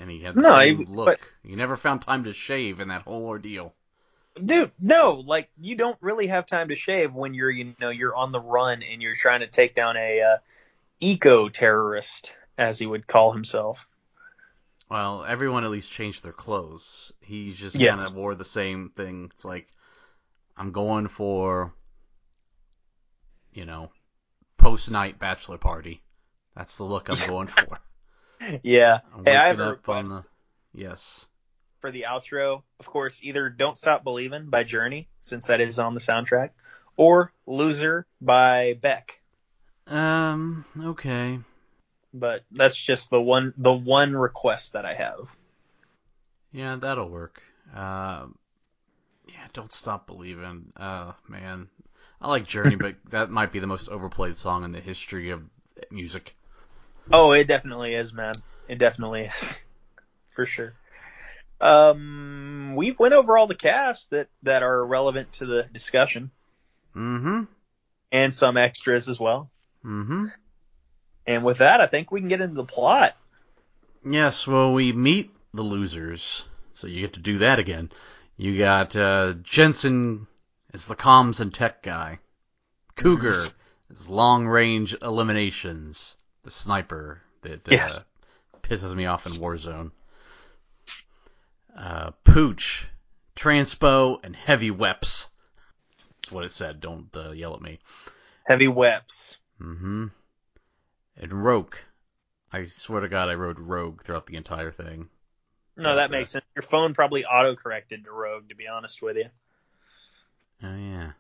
[0.00, 1.06] And he had the No, same he- look.
[1.06, 3.74] but- He never found time to shave in that whole ordeal.
[4.44, 8.14] Dude, no, like you don't really have time to shave when you're, you know, you're
[8.16, 10.36] on the run and you're trying to take down a uh,
[11.00, 13.86] eco terrorist, as he would call himself.
[14.90, 17.12] Well, everyone at least changed their clothes.
[17.20, 17.96] He just Yeah.
[17.96, 19.30] kind of wore the same thing.
[19.32, 19.68] It's like
[20.56, 21.72] I'm going for,
[23.52, 23.90] you know,
[24.56, 26.02] post night bachelor party.
[26.56, 27.78] That's the look I'm going for.
[28.62, 29.00] Yeah.
[29.14, 30.10] I'm Hey, I have a up on request.
[30.10, 30.24] the
[30.74, 31.26] yes.
[31.80, 35.94] For the outro, of course, either Don't Stop Believing by Journey, since that is on
[35.94, 36.50] the soundtrack,
[36.96, 39.20] or Loser by Beck.
[39.86, 40.64] Um.
[40.80, 41.38] Okay.
[42.12, 45.34] But that's just the one the one request that I have.
[46.52, 47.42] Yeah, that'll work.
[47.74, 48.36] Um.
[49.28, 50.72] yeah, don't stop believing.
[50.76, 51.68] Uh, man,
[52.20, 55.42] I like Journey, but that might be the most overplayed song in the history of
[55.90, 56.34] music.
[57.10, 58.34] Oh, it definitely is, man.
[58.68, 59.62] It definitely is.
[60.34, 60.74] For sure.
[61.60, 66.30] Um we've went over all the casts that, that are relevant to the discussion
[66.96, 67.44] Mm-hmm.
[68.12, 69.50] and some extras as well.
[69.84, 70.26] Mm-hmm.
[71.26, 73.16] And with that I think we can get into the plot.
[74.04, 77.90] Yes, well, we meet the losers, so you get to do that again.
[78.36, 80.26] You got uh, Jensen
[80.72, 82.18] as the comms and tech guy.
[82.96, 83.46] Cougar
[83.90, 88.00] is long range eliminations, the sniper that uh, Yes.
[88.62, 89.90] pisses me off in Warzone.
[91.78, 92.86] Uh, Pooch,
[93.36, 95.28] transpo, and heavy weps.
[96.22, 96.80] That's what it said.
[96.80, 97.78] Don't uh, yell at me.
[98.44, 99.36] Heavy Weps.
[99.60, 100.06] Mm-hmm.
[101.16, 101.74] And Rogue.
[102.52, 105.08] I swear to God, I wrote Rogue throughout the entire thing.
[105.76, 106.44] No, that makes sense.
[106.56, 109.26] Your phone probably auto corrected to Rogue, to be honest with you.
[110.62, 111.12] Oh yeah.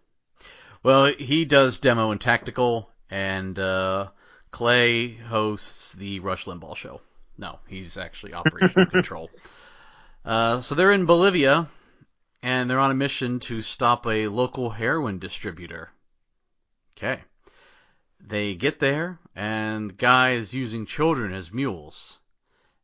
[0.82, 4.08] Well, he does demo and tactical, and uh,
[4.50, 7.00] Clay hosts the Rush Limbaugh show.
[7.36, 9.30] No, he's actually operational control.
[10.28, 11.66] Uh, so they're in Bolivia,
[12.42, 15.88] and they're on a mission to stop a local heroin distributor.
[16.94, 17.22] Okay.
[18.20, 22.18] They get there, and the guy is using children as mules.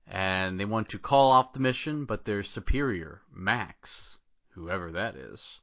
[0.07, 4.17] And they want to call off the mission, but their superior, Max,
[4.53, 5.61] whoever that is,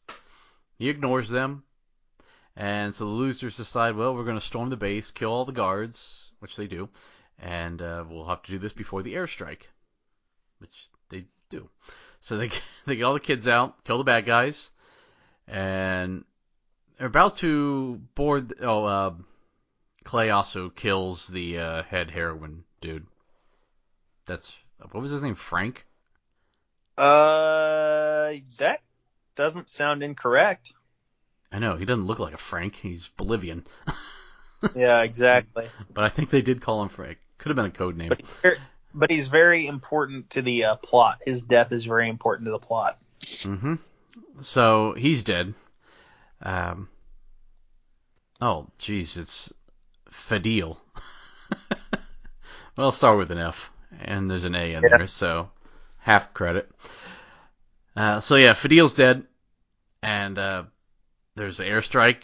[0.78, 1.64] he ignores them.
[2.56, 5.52] And so the losers decide, well, we're going to storm the base, kill all the
[5.52, 6.90] guards, which they do,
[7.40, 9.64] and uh, we'll have to do this before the airstrike,
[10.60, 10.92] which
[11.52, 11.70] do.
[12.22, 12.50] So they
[12.86, 14.72] they get all the kids out, kill the bad guys,
[15.48, 16.24] and
[16.98, 18.54] they're about to board.
[18.62, 19.14] Oh, uh,
[20.04, 23.06] Clay also kills the uh, head heroin dude.
[24.26, 24.58] That's
[24.92, 25.36] what was his name?
[25.36, 25.86] Frank.
[26.98, 28.82] Uh, that
[29.36, 30.74] doesn't sound incorrect.
[31.52, 32.76] I know he doesn't look like a Frank.
[32.76, 33.66] He's Bolivian,
[34.76, 35.68] Yeah, exactly.
[35.94, 37.18] but I think they did call him Frank.
[37.38, 38.10] Could have been a code name.
[38.10, 38.58] But, very-
[38.94, 41.20] but he's very important to the uh, plot.
[41.26, 42.98] His death is very important to the plot.
[43.44, 43.76] hmm
[44.42, 45.54] So he's dead.
[46.42, 46.90] Um.
[48.42, 49.54] Oh, jeez, it's
[50.12, 50.78] Fadil.
[52.76, 53.70] well, start with an F,
[54.02, 54.98] and there's an A in Yeah.
[54.98, 55.52] there, so
[56.00, 56.70] half credit.
[57.96, 59.26] Uh, so yeah, Fadil's dead,
[60.02, 60.64] and uh,
[61.36, 62.24] there's an airstrike,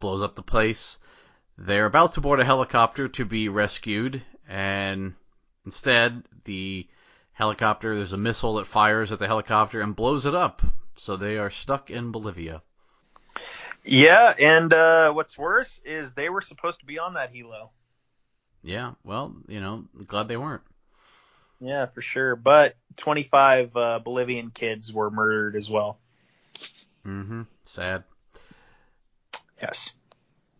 [0.00, 0.98] blows up the place.
[1.58, 5.14] They're about to board a helicopter to be rescued, and
[5.64, 6.86] instead, the
[7.32, 10.62] helicopter, there's a missile that fires at the helicopter and blows it up.
[10.96, 12.62] So they are stuck in Bolivia.
[13.84, 17.70] Yeah, and uh, what's worse is they were supposed to be on that helo.
[18.62, 20.62] Yeah, well, you know, glad they weren't.
[21.60, 22.36] Yeah, for sure.
[22.36, 25.98] But 25 uh, Bolivian kids were murdered as well.
[27.06, 28.04] Mm hmm Sad.
[29.60, 29.92] Yes.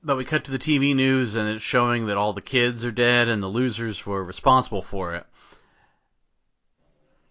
[0.04, 2.92] But we cut to the TV news and it's showing that all the kids are
[2.92, 5.26] dead and the losers were responsible for it.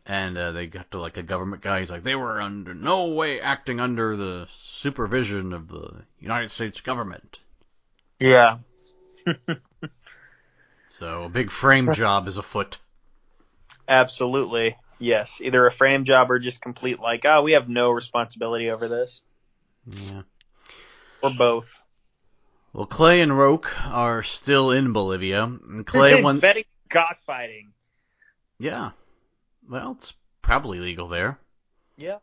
[0.05, 1.79] And uh, they got to like a government guy.
[1.79, 6.81] He's like, they were under no way acting under the supervision of the United States
[6.81, 7.39] government.
[8.19, 8.57] Yeah.
[10.93, 12.77] So a big frame job is afoot.
[13.87, 14.77] Absolutely.
[14.99, 15.41] Yes.
[15.41, 19.21] Either a frame job or just complete like, oh, we have no responsibility over this.
[19.87, 20.21] Yeah.
[21.23, 21.81] Or both.
[22.73, 25.43] Well, Clay and Roque are still in Bolivia.
[25.43, 26.39] And Clay won.
[26.39, 27.71] Betting cockfighting.
[28.57, 28.91] Yeah.
[29.69, 31.39] Well, it's probably legal there.
[31.97, 32.17] Yeah.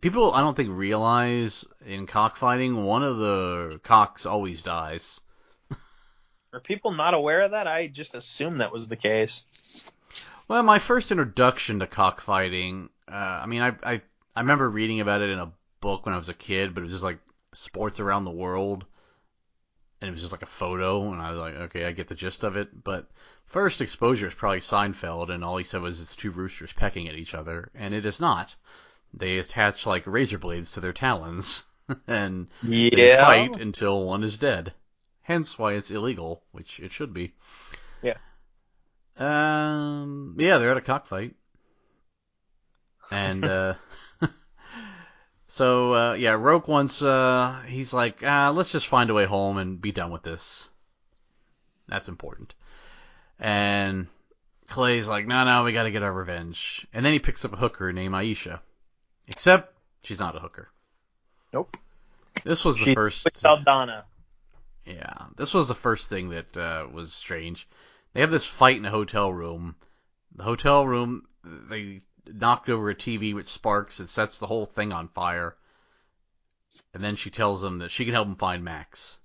[0.00, 5.20] People, I don't think, realize in cockfighting, one of the cocks always dies.
[6.52, 7.66] Are people not aware of that?
[7.66, 9.44] I just assumed that was the case.
[10.48, 14.02] Well, my first introduction to cockfighting, uh, I mean, I, I
[14.36, 16.84] I remember reading about it in a book when I was a kid, but it
[16.84, 17.18] was just like
[17.54, 18.84] sports around the world,
[20.04, 22.14] and it was just like a photo, and I was like, okay, I get the
[22.14, 22.84] gist of it.
[22.84, 23.08] But
[23.46, 27.14] first exposure is probably Seinfeld, and all he said was it's two roosters pecking at
[27.14, 28.54] each other, and it is not.
[29.14, 31.64] They attach like razor blades to their talons,
[32.06, 34.74] and they fight until one is dead.
[35.22, 37.32] Hence why it's illegal, which it should be.
[38.02, 38.18] Yeah.
[39.16, 41.34] Um, yeah, they're at a cockfight.
[43.10, 43.74] And, uh,
[45.54, 49.56] so, uh, yeah, Roque wants, uh, he's like, ah, let's just find a way home
[49.56, 50.68] and be done with this.
[51.86, 52.56] That's important.
[53.38, 54.08] And
[54.66, 56.88] Clay's like, no, no, we gotta get our revenge.
[56.92, 58.58] And then he picks up a hooker named Aisha.
[59.28, 60.70] Except, she's not a hooker.
[61.52, 61.76] Nope.
[62.42, 63.24] This was the She first.
[63.24, 64.06] with Saldana.
[64.84, 67.68] Yeah, this was the first thing that uh, was strange.
[68.12, 69.76] They have this fight in a hotel room.
[70.34, 74.00] The hotel room, they knocked over a TV which sparks.
[74.00, 75.56] and sets the whole thing on fire.
[76.92, 79.18] And then she tells him that she can help him find Max.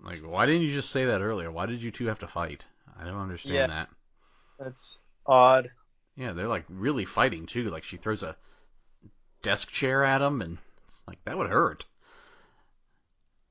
[0.00, 1.50] Like, why didn't you just say that earlier?
[1.50, 2.64] Why did you two have to fight?
[2.98, 3.66] I don't understand Yeah.
[3.68, 3.88] that.
[4.58, 5.70] That's odd.
[6.16, 7.70] Yeah, they're like really fighting too.
[7.70, 8.36] Like she throws a
[9.42, 10.58] desk chair at him, and
[11.06, 11.86] like that would hurt.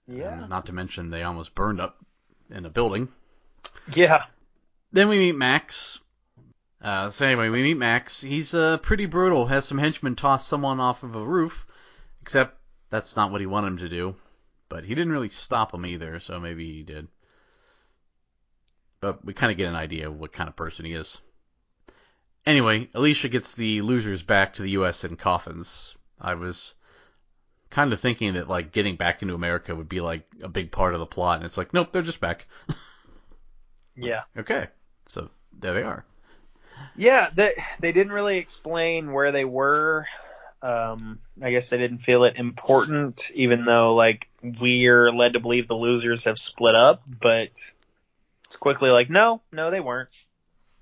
[0.08, 0.40] Yeah.
[0.42, 1.98] And not to mention they almost burned up
[2.50, 3.10] in a building.
[3.94, 4.24] Yeah.
[4.92, 6.00] Then we meet Max.
[6.82, 8.22] Uh, so anyway, we meet Max.
[8.22, 9.48] He's uh, pretty brutal.
[9.48, 11.66] Has some henchmen toss someone off of a roof,
[12.22, 12.58] except
[12.90, 14.16] that's not what he wanted him to do.
[14.70, 17.08] But he didn't really stop him either, so maybe he did.
[19.00, 21.18] But we kind of get an idea of what kind of person he is.
[22.46, 25.04] Anyway, Alicia gets the losers back to the U.S.
[25.04, 25.96] in coffins.
[26.20, 26.74] I was
[27.70, 30.94] kind of thinking that like getting back into America would be like a big part
[30.94, 32.48] of the plot, and it's like, nope, they're just back.
[34.00, 34.24] Yeah.
[34.38, 34.68] Okay,
[35.08, 36.06] so there they are.
[36.96, 40.08] Yeah, they they didn't really explain where they were.
[40.62, 45.68] Um, I guess they didn't feel it important, even though like we're led to believe
[45.68, 47.04] the losers have split up.
[47.08, 47.52] But
[48.46, 50.10] it's quickly like, no, no, they weren't.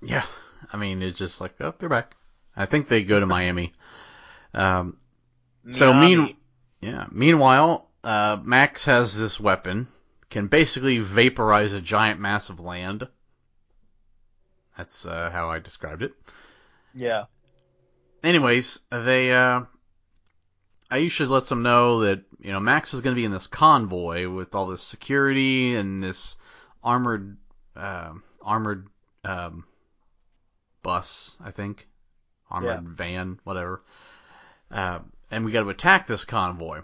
[0.00, 0.24] Yeah,
[0.72, 2.14] I mean it's just like, oh, they're back.
[2.56, 3.72] I think they go to Miami.
[4.54, 4.96] Um,
[5.70, 6.16] so Miami.
[6.16, 6.36] mean,
[6.80, 7.06] yeah.
[7.10, 9.88] Meanwhile, uh, Max has this weapon,
[10.30, 13.08] can basically vaporize a giant mass of land.
[14.76, 16.12] That's uh, how I described it.
[16.94, 17.24] yeah,
[18.22, 19.62] Anyways, they uh,
[20.90, 24.28] Aisha lets them know that you know Max is going to be in this convoy
[24.28, 26.36] with all this security and this
[26.82, 27.36] armored
[27.74, 28.12] uh,
[28.42, 28.88] armored
[29.24, 29.64] um,
[30.82, 31.88] bus, I think,
[32.50, 33.82] armored van, whatever.
[34.70, 36.82] Uh, and we got to attack this convoy.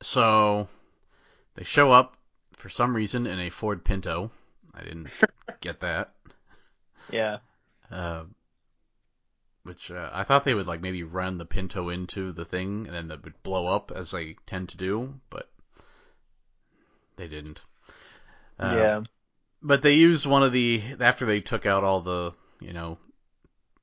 [0.00, 0.68] So
[1.54, 2.16] they show up
[2.54, 4.30] for some reason in a Ford Pinto.
[4.74, 5.08] I didn't
[5.60, 6.13] get that.
[7.10, 7.38] Yeah,
[7.90, 8.24] Uh,
[9.62, 12.94] which uh, I thought they would like maybe run the Pinto into the thing and
[12.94, 15.48] then it would blow up as they tend to do, but
[17.16, 17.62] they didn't.
[18.58, 19.00] Uh, yeah,
[19.62, 22.98] But they used one of the after they took out all the you know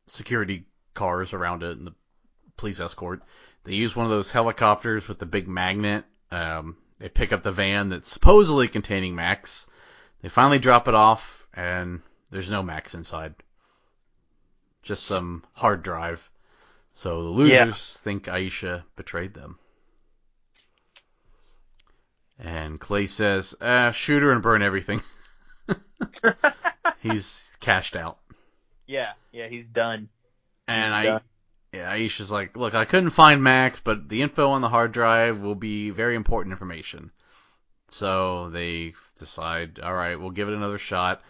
[0.07, 1.95] security cars around it and the
[2.57, 3.23] police escort.
[3.63, 6.05] They used one of those helicopters with the big magnet.
[6.31, 9.67] Um, they pick up the van that's supposedly containing Max.
[10.21, 13.35] They finally drop it off, and there's no Max inside.
[14.83, 16.27] Just some hard drive.
[16.93, 18.01] So the losers Yeah.
[18.03, 19.57] think Aisha betrayed them.
[22.39, 25.01] And Clay says, uh, shoot her and burn everything.
[26.99, 28.17] He's cashed out.
[28.87, 29.47] yeah, yeah.
[29.47, 30.09] He's done.
[30.67, 31.21] And He's I, done.
[31.73, 35.39] yeah, Aisha's like, look, I couldn't find Max, but the info on the hard drive
[35.39, 37.11] will be very important information.
[37.89, 41.21] So they decide, all right, we'll give it another shot.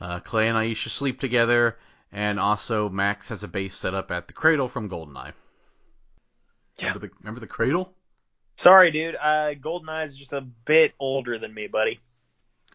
[0.00, 1.76] Uh, Clay and Aisha sleep together,
[2.10, 5.32] and also Max has a base set up at the Cradle from Goldeneye.
[6.78, 6.86] Yeah.
[6.86, 7.92] Remember the remember the Cradle?
[8.56, 9.16] Sorry, dude.
[9.16, 12.00] Uh, Goldeneye is just a bit older than me, buddy.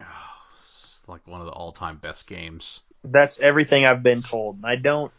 [0.01, 0.05] Oh,
[0.59, 2.81] it's like one of the all-time best games.
[3.03, 4.63] That's everything I've been told.
[4.63, 5.11] I don't,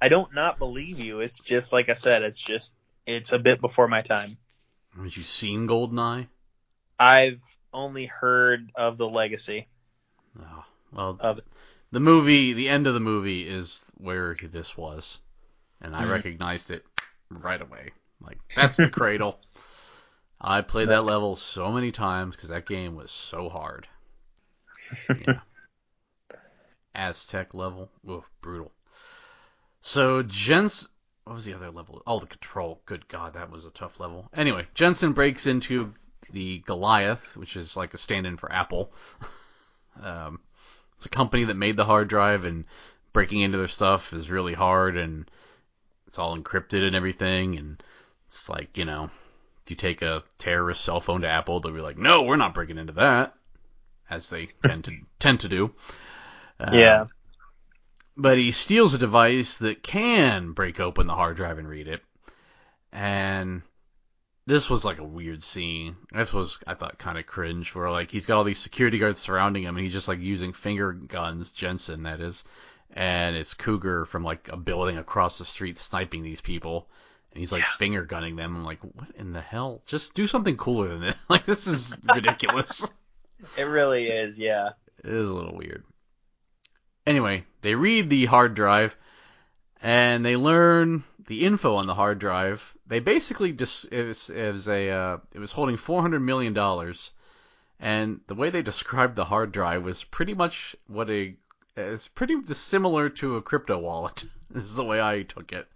[0.00, 1.20] I don't not believe you.
[1.20, 2.22] It's just like I said.
[2.22, 2.74] It's just,
[3.06, 4.36] it's a bit before my time.
[4.96, 6.28] Have you seen Goldeneye?
[6.98, 9.66] I've only heard of the legacy
[10.40, 10.64] Oh,
[10.94, 11.44] well, it.
[11.90, 15.18] the movie, the end of the movie is where this was,
[15.80, 16.10] and I Mhm.
[16.10, 16.84] recognized it
[17.30, 17.90] right away.
[18.20, 19.40] Like that's the Cradle.
[20.40, 23.88] I played that level so many times because that game was so hard.
[25.26, 25.40] Yeah.
[26.94, 28.72] Aztec level, oof, brutal.
[29.80, 30.88] So Jens,
[31.24, 32.02] what was the other level?
[32.06, 32.80] Oh, the control.
[32.86, 34.28] Good God, that was a tough level.
[34.32, 35.92] Anyway, Jensen breaks into
[36.30, 38.92] the Goliath, which is like a stand-in for Apple.
[40.02, 40.40] Um,
[40.96, 42.64] it's a company that made the hard drive, and
[43.12, 45.30] breaking into their stuff is really hard, and
[46.06, 47.56] it's all encrypted and everything.
[47.58, 47.82] And
[48.26, 49.10] it's like, you know,
[49.64, 52.54] if you take a terrorist cell phone to Apple, they'll be like, "No, we're not
[52.54, 53.34] breaking into that,"
[54.10, 55.74] as they tend to tend to do.
[56.60, 57.06] Uh, Yeah.
[58.16, 62.02] But he steals a device that can break open the hard drive and read it,
[62.92, 63.62] and
[64.46, 65.96] this was like a weird scene.
[66.12, 69.18] This was I thought kind of cringe, where like he's got all these security guards
[69.18, 72.44] surrounding him, and he's just like using finger guns, Jensen that is,
[72.92, 76.88] and it's Cougar from like a building across the street sniping these people,
[77.32, 77.76] and he's like Yeah.
[77.78, 78.54] finger gunning them.
[78.56, 79.82] I'm like, what in the hell?
[79.86, 81.14] Just do something cooler than this.
[81.28, 82.86] Like this is ridiculous.
[83.58, 84.70] It really is, yeah.
[85.04, 85.84] It is a little weird.
[87.06, 88.96] Anyway, they read the hard drive
[89.82, 92.73] and they learn the info on the hard drive.
[92.86, 97.10] They basically just it was, it was a uh, it was holding 400 million dollars,
[97.80, 101.34] and the way they described the hard drive was pretty much what a
[101.76, 104.24] it's pretty similar to a crypto wallet.
[104.50, 105.66] this is the way I took it.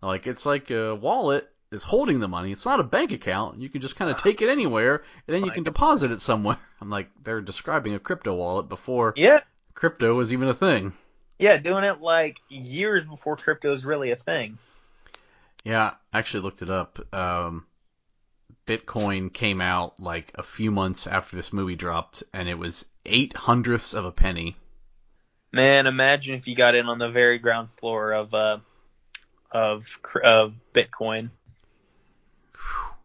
[0.00, 2.52] Like it's like a wallet is holding the money.
[2.52, 3.58] It's not a bank account.
[3.58, 6.58] You can just kind of take it anywhere, and then you can deposit it somewhere.
[6.80, 9.40] I'm like, they're describing a crypto wallet before Yeah,
[9.74, 10.92] crypto was even a thing.
[11.38, 14.58] yeah, doing it like years before crypto is really a thing.
[15.64, 16.98] Yeah, I actually looked it up.
[17.14, 17.66] Um,
[18.66, 23.34] Bitcoin came out like a few months after this movie dropped, and it was eight
[23.34, 24.56] hundredths of a penny.
[25.52, 28.58] Man, imagine if you got in on the very ground floor of uh
[29.50, 29.86] of
[30.22, 31.30] of Bitcoin.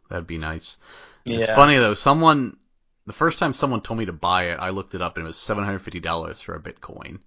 [0.10, 0.78] That'd be nice.
[1.26, 1.40] Yeah.
[1.40, 1.94] It's funny though.
[1.94, 2.58] Someone,
[3.06, 5.28] the first time someone told me to buy it, I looked it up and it
[5.28, 7.20] was seven hundred fifty dollars for a Bitcoin.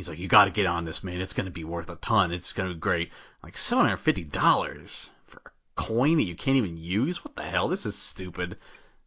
[0.00, 1.20] He's like, "You got to get on this, man.
[1.20, 2.32] It's gonna be worth a ton.
[2.32, 3.10] It's gonna be great."
[3.42, 7.22] I'm like seven hundred fifty dollars for a coin that you can't even use?
[7.22, 7.68] What the hell?
[7.68, 8.56] This is stupid.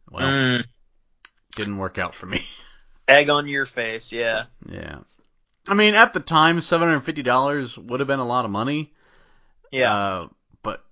[0.08, 0.64] Well, Mm,
[1.56, 2.42] didn't work out for me.
[3.08, 4.44] egg on your face, yeah.
[4.68, 4.98] Yeah.
[5.68, 8.52] I mean, at the time, seven hundred fifty dollars would have been a lot of
[8.52, 8.92] money.
[9.72, 9.92] Yeah.
[9.92, 10.28] Uh,
[10.62, 10.84] but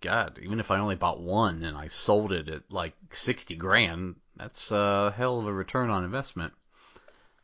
[0.00, 4.16] God, even if I only bought one and I sold it at like sixty grand,
[4.36, 6.52] that's a hell of a return on investment.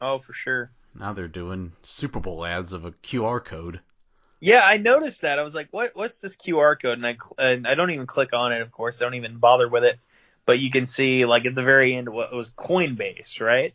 [0.01, 0.73] oh, for sure.
[0.95, 3.81] Now they're doing Super Bowl ads of a QR code.
[4.41, 5.39] Yeah, I noticed that.
[5.39, 5.95] I was like, "What?
[5.95, 8.63] What's this QR code?" And I and I don't even click on it.
[8.63, 9.99] Of course, I don't even bother with it.
[10.47, 13.75] But you can see, like at the very end, what was Coinbase, right?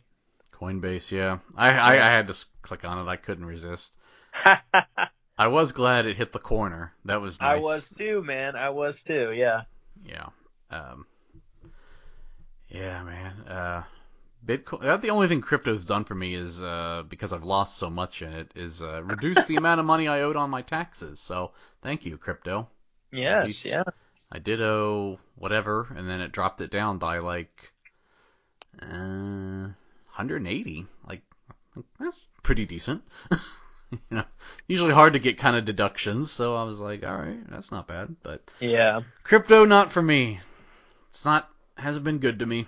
[0.52, 1.38] Coinbase, yeah.
[1.56, 3.08] I I, I had to click on it.
[3.08, 3.96] I couldn't resist.
[5.38, 6.92] I was glad it hit the corner.
[7.04, 8.56] That was I was too, man.
[8.56, 9.32] I was too.
[9.32, 9.62] Yeah.
[10.04, 10.28] Yeah.
[10.70, 11.06] Um,
[12.68, 13.32] yeah, man.
[13.46, 13.84] Uh,
[14.44, 14.82] Bitcoin.
[14.82, 18.22] That the only thing crypto's done for me is uh, because I've lost so much
[18.22, 21.20] in it is uh, reduce the amount of money I owed on my taxes.
[21.20, 22.68] So thank you, crypto.
[23.12, 23.46] Yes.
[23.46, 23.82] least- Yeah.
[24.32, 27.72] I did owe whatever, and then it dropped it down by like
[28.82, 29.68] uh,
[30.16, 30.86] 180.
[31.08, 31.22] Like
[32.00, 33.02] that's pretty decent.
[33.92, 34.24] you know,
[34.66, 37.86] usually hard to get kind of deductions, so I was like, all right, that's not
[37.86, 38.16] bad.
[38.22, 39.00] But Yeah.
[39.22, 40.40] Crypto, not for me.
[41.10, 42.66] It's not hasn't been good to me.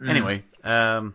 [0.00, 0.08] Mm.
[0.08, 1.14] Anyway, um,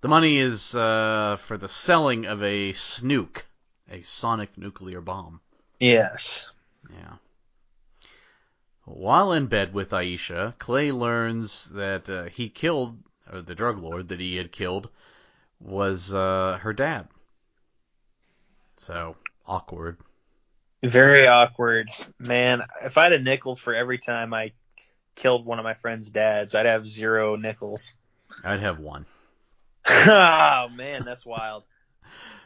[0.00, 3.44] the money is uh, for the selling of a snook,
[3.90, 5.40] a sonic nuclear bomb.
[5.80, 6.46] Yes.
[6.90, 7.14] Yeah.
[8.84, 12.98] While in bed with Aisha, Clay learns that uh, he killed,
[13.32, 14.90] or the drug lord that he had killed,
[15.58, 17.08] was uh, her dad.
[18.76, 19.08] So
[19.46, 19.96] awkward.
[20.82, 21.88] Very awkward,
[22.18, 22.60] man.
[22.82, 24.52] If I had a nickel for every time I
[25.14, 27.94] killed one of my friend's dads, I'd have zero nickels.
[28.42, 29.06] I'd have one.
[29.86, 31.64] oh man, that's wild.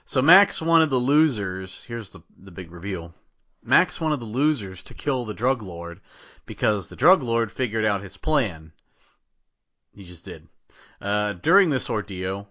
[0.06, 1.84] So Max wanted the losers.
[1.84, 3.14] Here's the the big reveal.
[3.62, 6.00] Max wanted the losers to kill the drug lord
[6.46, 8.72] because the drug lord figured out his plan.
[9.94, 10.48] He just did.
[11.00, 12.48] Uh, during this ordeal,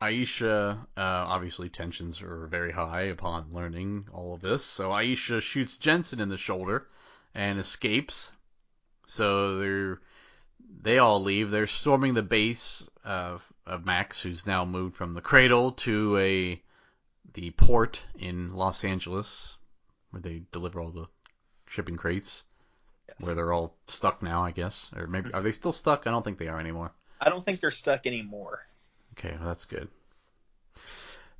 [0.00, 4.64] Aisha, uh, obviously tensions are very high upon learning all of this.
[4.64, 6.86] So Aisha shoots Jensen in the shoulder
[7.34, 8.32] and escapes.
[9.06, 10.00] So they're
[10.82, 11.50] they all leave.
[11.50, 16.62] They're storming the base of, of Max, who's now moved from the cradle to a
[17.34, 19.56] the port in Los Angeles,
[20.10, 21.06] where they deliver all the
[21.66, 22.42] shipping crates,
[23.20, 24.90] where they're all stuck now, I guess.
[24.96, 26.06] Or maybe are they still stuck?
[26.06, 26.92] I don't think they are anymore.
[27.20, 28.66] I don't think they're stuck anymore.
[29.18, 29.88] Okay, well, that's good.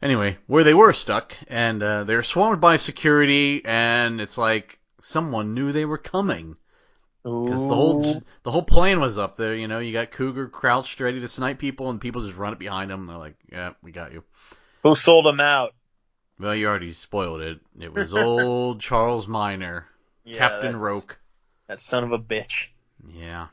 [0.00, 5.54] Anyway, where they were stuck, and uh, they're swarmed by security, and it's like someone
[5.54, 6.56] knew they were coming.
[7.22, 8.02] Because the whole
[8.42, 9.80] the whole plan was up there, you know.
[9.80, 13.06] You got Cougar crouched, ready to snipe people, and people just run it behind them.
[13.06, 14.22] They're like, "Yeah, we got you."
[14.82, 15.74] who sold them out?
[16.38, 17.60] Well, you already spoiled it.
[17.78, 19.86] It was old Charles Miner,
[20.24, 21.18] Yeah, Captain Roque.
[21.66, 22.68] That son of a bitch.
[23.12, 23.48] Yeah.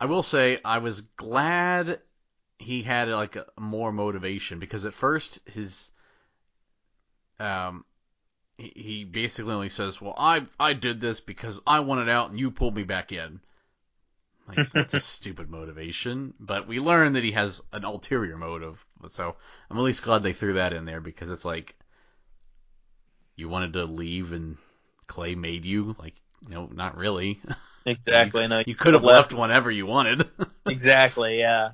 [0.00, 2.00] I will say I was glad
[2.58, 5.90] he had like a, more motivation because at first his
[7.38, 7.84] um
[8.58, 12.50] he, basically only says, "Well, I I did this because I wanted out and you
[12.50, 13.40] pulled me back in."
[14.48, 18.84] Like that's a stupid motivation, but we learn that he has an ulterior motive.
[19.08, 19.36] So
[19.70, 21.76] I'm at least glad they threw that in there because it's like
[23.36, 24.58] you wanted to leave and
[25.06, 26.14] Clay made you like
[26.46, 27.40] no, not really.
[27.86, 28.42] Exactly.
[28.42, 30.28] you, no, you could have left whenever you wanted.
[30.66, 31.38] Exactly.
[31.38, 31.70] Yeah.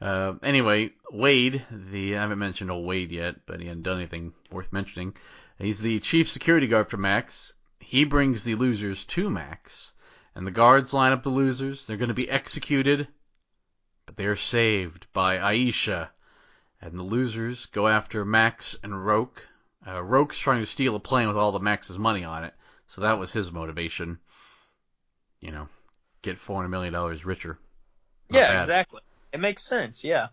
[0.00, 4.32] Uh, anyway, Wade, the I haven't mentioned old Wade yet, but he hadn't done anything
[4.50, 5.12] worth mentioning.
[5.58, 7.52] He's the chief security guard for Max.
[7.80, 9.92] He brings the losers to Max,
[10.34, 11.86] and the guards line up the losers.
[11.86, 13.08] They're going to be executed,
[14.06, 16.10] but they are saved by Aisha,
[16.80, 19.42] and the losers go after Max and Roque.
[19.86, 22.54] Uh, Roque's trying to steal a plane with all the Max's money on it,
[22.86, 24.18] so that was his motivation.
[25.40, 25.68] You know,
[26.22, 27.58] get four hundred million dollars richer.
[28.30, 28.52] Not yeah.
[28.52, 28.60] bad.
[28.60, 29.00] Exactly.
[29.32, 30.04] It makes sense.
[30.04, 30.28] Yeah.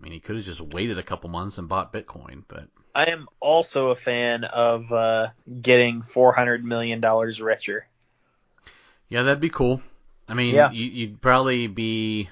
[0.00, 3.10] I mean, he could have just waited a couple months and bought Bitcoin, but I
[3.10, 5.28] am also a fan of uh,
[5.60, 7.86] getting four hundred million dollars richer.
[9.08, 9.82] yeah, that'd be cool.
[10.28, 10.70] I mean, Yeah.
[10.70, 12.30] you, you'd probably be,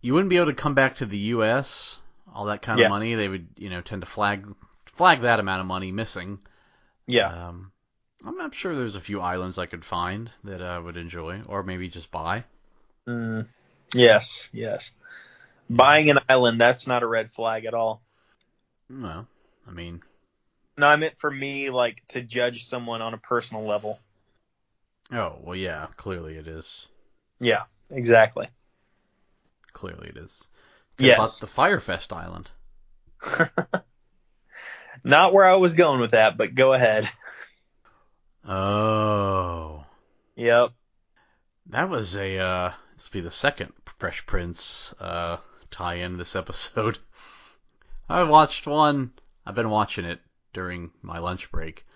[0.00, 1.98] you wouldn't be able to come back to the U.S.
[2.34, 2.86] All that kind Yeah.
[2.86, 4.46] of money, they would, you know, tend to flag
[4.86, 6.38] flag that amount of money missing.
[7.06, 7.48] Yeah.
[7.48, 7.72] Um,
[8.24, 11.62] I'm not sure there's a few islands I could find that I would enjoy, or
[11.62, 12.44] maybe just buy.
[13.08, 13.46] Mm,
[13.94, 14.48] yes.
[14.52, 14.92] Yes.
[15.76, 18.02] Buying an island, that's not a red flag at all.
[18.88, 19.26] No,
[19.66, 20.02] I mean,
[20.76, 23.98] No, I meant for me, like to judge someone on a personal level.
[25.10, 26.86] oh well, yeah, clearly it is.
[27.40, 27.62] Yeah.
[27.90, 28.48] Exactly.
[29.72, 30.48] Clearly it is.
[30.98, 31.40] Yes.
[31.40, 32.50] the Fyre Fest Island.
[35.04, 37.08] Not where I was going with that, but go ahead.
[38.46, 39.84] Oh.
[40.36, 40.70] Yep.
[41.70, 45.36] That was a uh this be the second Fresh Prince uh
[45.72, 46.98] tie-in this episode.
[48.08, 49.12] I watched one.
[49.46, 50.20] I've been watching it
[50.52, 51.86] during my lunch break.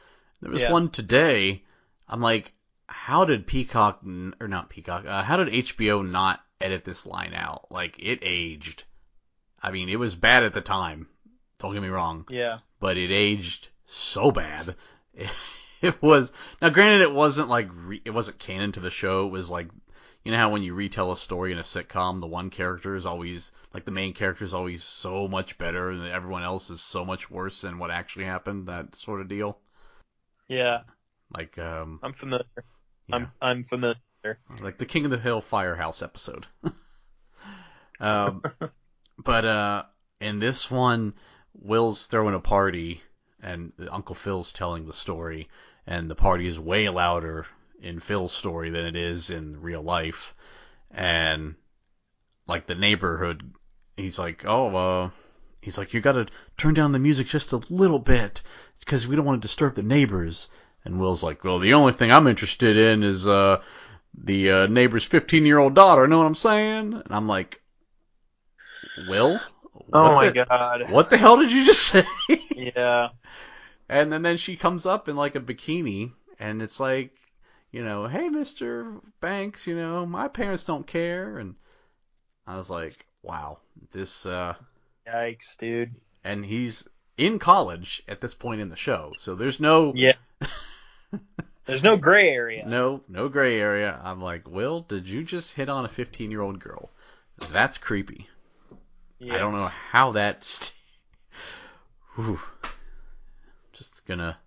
[0.40, 0.72] There was Yeah.
[0.72, 1.62] one today.
[2.08, 2.52] I'm like,
[2.88, 4.00] how did Peacock
[4.40, 5.04] or not Peacock?
[5.06, 7.70] Uh, how did HBO not edit this line out?
[7.70, 8.84] Like it aged.
[9.62, 11.08] I mean, it was bad at the time.
[11.58, 12.58] Don't get me wrong Yeah.
[12.80, 14.74] but it aged so bad.
[15.82, 19.26] It, was now granted it wasn't like re, it wasn't canon to the show.
[19.26, 19.68] It was like
[20.26, 23.06] you know how when you retell a story in a sitcom, the one character is
[23.06, 27.04] always like the main character is always so much better and everyone else is so
[27.04, 28.66] much worse than what actually happened.
[28.66, 29.56] That sort of deal.
[30.48, 30.80] Yeah.
[31.32, 32.44] Like um I'm familiar.
[33.06, 34.00] yeah, I'm I'm familiar.
[34.60, 36.48] like the King of the Hill Firehouse episode.
[38.00, 38.42] um,
[39.16, 39.84] but uh,
[40.20, 41.14] in this one,
[41.54, 43.00] Will's throwing a party,
[43.40, 45.48] and Uncle Phil's telling the story,
[45.86, 47.46] and the party is way louder
[47.80, 50.34] in Phil's story than it is in real life,
[50.90, 51.54] and
[52.46, 53.52] like the neighborhood,
[53.96, 55.10] he's like, oh, uh,
[55.60, 58.42] he's like, you gotta turn down the music just a little bit,
[58.80, 60.48] because we don't want to disturb the neighbors.
[60.84, 63.60] And Will's like, well, the only thing I'm interested in is uh
[64.18, 66.06] the uh, neighbor's 15 year old daughter.
[66.06, 66.94] Know what I'm saying?
[66.94, 67.60] And I'm like,
[69.08, 69.40] Will?
[69.92, 70.90] Oh my the- god.
[70.90, 72.04] What the hell did you just say?
[72.54, 73.08] Yeah.
[73.88, 77.12] and then, then she comes up in like a bikini, and it's like,
[77.70, 79.00] you know, hey, Mr.
[79.20, 81.38] Banks, you know, my parents don't care.
[81.38, 81.54] And
[82.46, 83.58] I was like, wow,
[83.92, 84.54] this, uh,
[85.06, 85.94] Yikes, dude.
[86.24, 86.86] and he's
[87.16, 90.14] in college at this point in the show, so there's no, Yeah.
[91.66, 92.64] There's no gray area.
[92.64, 94.00] no, no gray area.
[94.04, 96.90] I'm like, Will, did you just hit on a 15 year old girl?
[97.50, 98.28] That's creepy.
[99.20, 100.72] I don't know how that's.
[102.14, 102.38] Whew.
[103.72, 104.38] Just gonna.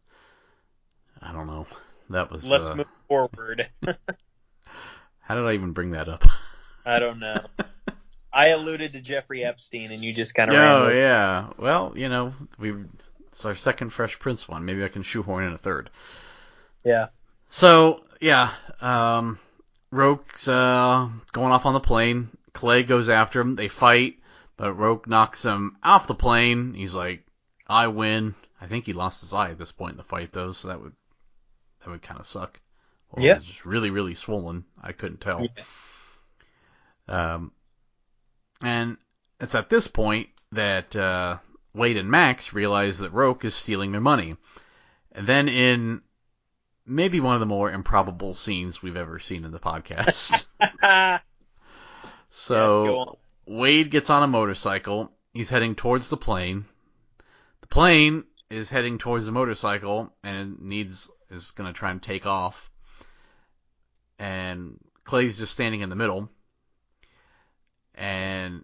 [1.21, 1.67] I don't know.
[2.09, 2.49] That was.
[2.49, 3.67] Let's uh, move forward.
[5.19, 6.23] How did I even bring that up?
[6.85, 7.35] I don't know.
[8.31, 11.49] I alluded to Jeffrey Epstein, and you just kind of oh yeah.
[11.57, 12.73] Well, you know, we.
[13.27, 14.65] It's our second Fresh Prince one.
[14.65, 15.89] Maybe I can shoehorn in a third.
[16.83, 17.07] Yeah.
[17.49, 18.51] So yeah,
[18.81, 19.39] um,
[19.91, 22.29] Roque's uh, going off on the plane.
[22.53, 23.55] Clay goes after him.
[23.55, 24.19] They fight,
[24.57, 26.73] but Roque knocks him off the plane.
[26.73, 27.25] He's like,
[27.67, 30.51] "I win." I think he lost his eye at this point in the fight, though,
[30.51, 30.93] so that would
[31.79, 32.59] that would kind of suck.
[33.11, 33.33] Or Yeah.
[33.33, 34.65] it was just really, really swollen.
[34.81, 35.45] I couldn't tell.
[37.07, 37.33] Yeah.
[37.33, 37.51] Um,
[38.61, 38.97] and
[39.39, 41.37] it's at this point that uh,
[41.73, 44.37] Wade and Max realize that Roque is stealing their money.
[45.11, 46.01] And then in
[46.85, 50.45] maybe one of the more improbable scenes we've ever seen in the podcast.
[52.31, 53.15] So on.
[53.47, 55.11] Wade gets on a motorcycle.
[55.33, 56.65] He's heading towards the plane.
[57.61, 62.01] The plane is heading towards the motorcycle and it needs is going to try and
[62.01, 62.68] take off.
[64.19, 66.29] And Clay's just standing in the middle.
[67.95, 68.63] And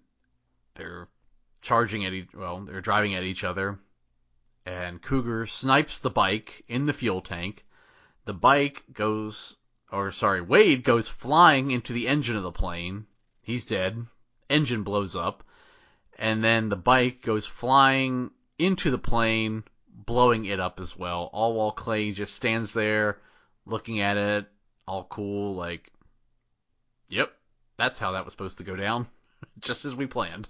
[0.75, 1.07] they're
[1.61, 3.79] charging at each well, they're driving at each other.
[4.65, 7.65] And Cougar snipes the bike in the fuel tank.
[8.25, 9.55] The bike goes
[9.91, 13.05] or sorry, Wade goes flying into the engine of the plane.
[13.41, 14.05] He's dead.
[14.49, 15.43] Engine blows up.
[16.17, 21.29] And then the bike goes flying into the plane blowing it up as well.
[21.33, 23.19] All while Clay just stands there
[23.65, 24.47] looking at it,
[24.87, 25.91] all cool, like,
[27.07, 27.31] yep,
[27.77, 29.07] that's how that was supposed to go down,
[29.59, 30.47] just as we planned.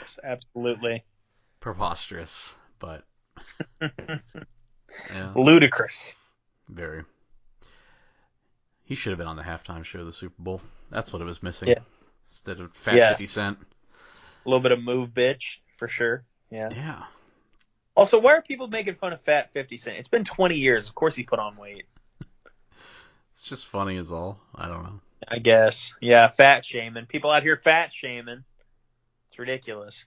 [0.00, 1.04] Yes, absolutely.
[1.60, 3.04] Preposterous, but
[3.80, 6.14] yeah, Ludicrous.
[6.68, 7.04] very.
[8.86, 10.60] He should have been on the halftime show of the Super Bowl.
[10.90, 11.68] That's what it was missing.
[11.68, 11.78] Yeah.
[12.28, 13.08] Instead of Fat Yeah.
[13.10, 13.58] 50 Cent.
[14.44, 16.24] A little bit of move, bitch, for sure.
[16.50, 16.68] Yeah.
[16.70, 17.04] Yeah.
[17.96, 19.96] Also, why are people making fun of Fat 50 Cent?
[19.96, 20.86] It's been 20 years.
[20.86, 21.86] Of course he put on weight.
[23.34, 24.40] It's just funny as all.
[24.54, 25.00] I don't know.
[25.26, 25.92] I guess.
[26.00, 27.06] Yeah, fat shaming.
[27.06, 28.44] People out here fat shaming.
[29.28, 30.04] It's ridiculous.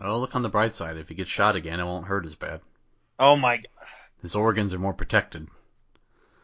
[0.00, 0.96] Oh, look on the bright side.
[0.96, 2.60] If he gets shot again, it won't hurt as bad.
[3.18, 3.66] Oh my god.
[4.22, 5.48] His organs are more protected.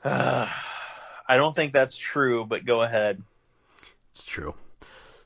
[0.02, 0.48] god.
[1.28, 3.20] I don't think that's true, but go ahead.
[4.14, 4.54] It's true.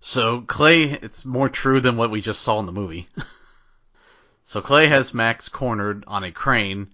[0.00, 3.06] So Clay, it's more true than what we just saw in the movie.
[4.44, 6.88] so Clay has Max cornered on a crane,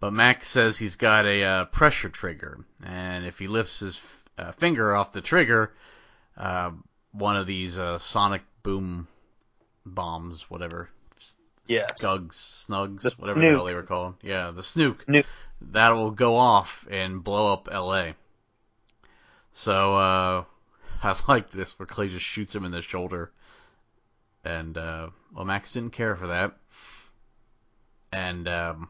[0.00, 4.00] but Max says he's got a uh, pressure trigger, and if he lifts his
[4.38, 5.72] uh, finger off the trigger,
[6.36, 6.70] uh,
[7.12, 9.06] one of these uh, sonic boom
[9.84, 10.88] bombs, whatever,
[11.66, 11.92] Yes.
[12.00, 14.14] Scugs, Snugs, The whatever the hell they were called.
[14.22, 15.04] Yeah, the Snook.
[15.04, 15.26] Snook.
[15.60, 18.14] That will go off and blow up L.A.
[19.52, 20.44] So uh,
[21.02, 23.30] I like this where Clay just shoots him in the shoulder,
[24.44, 26.56] and uh, well, Max didn't care for that,
[28.10, 28.88] and um,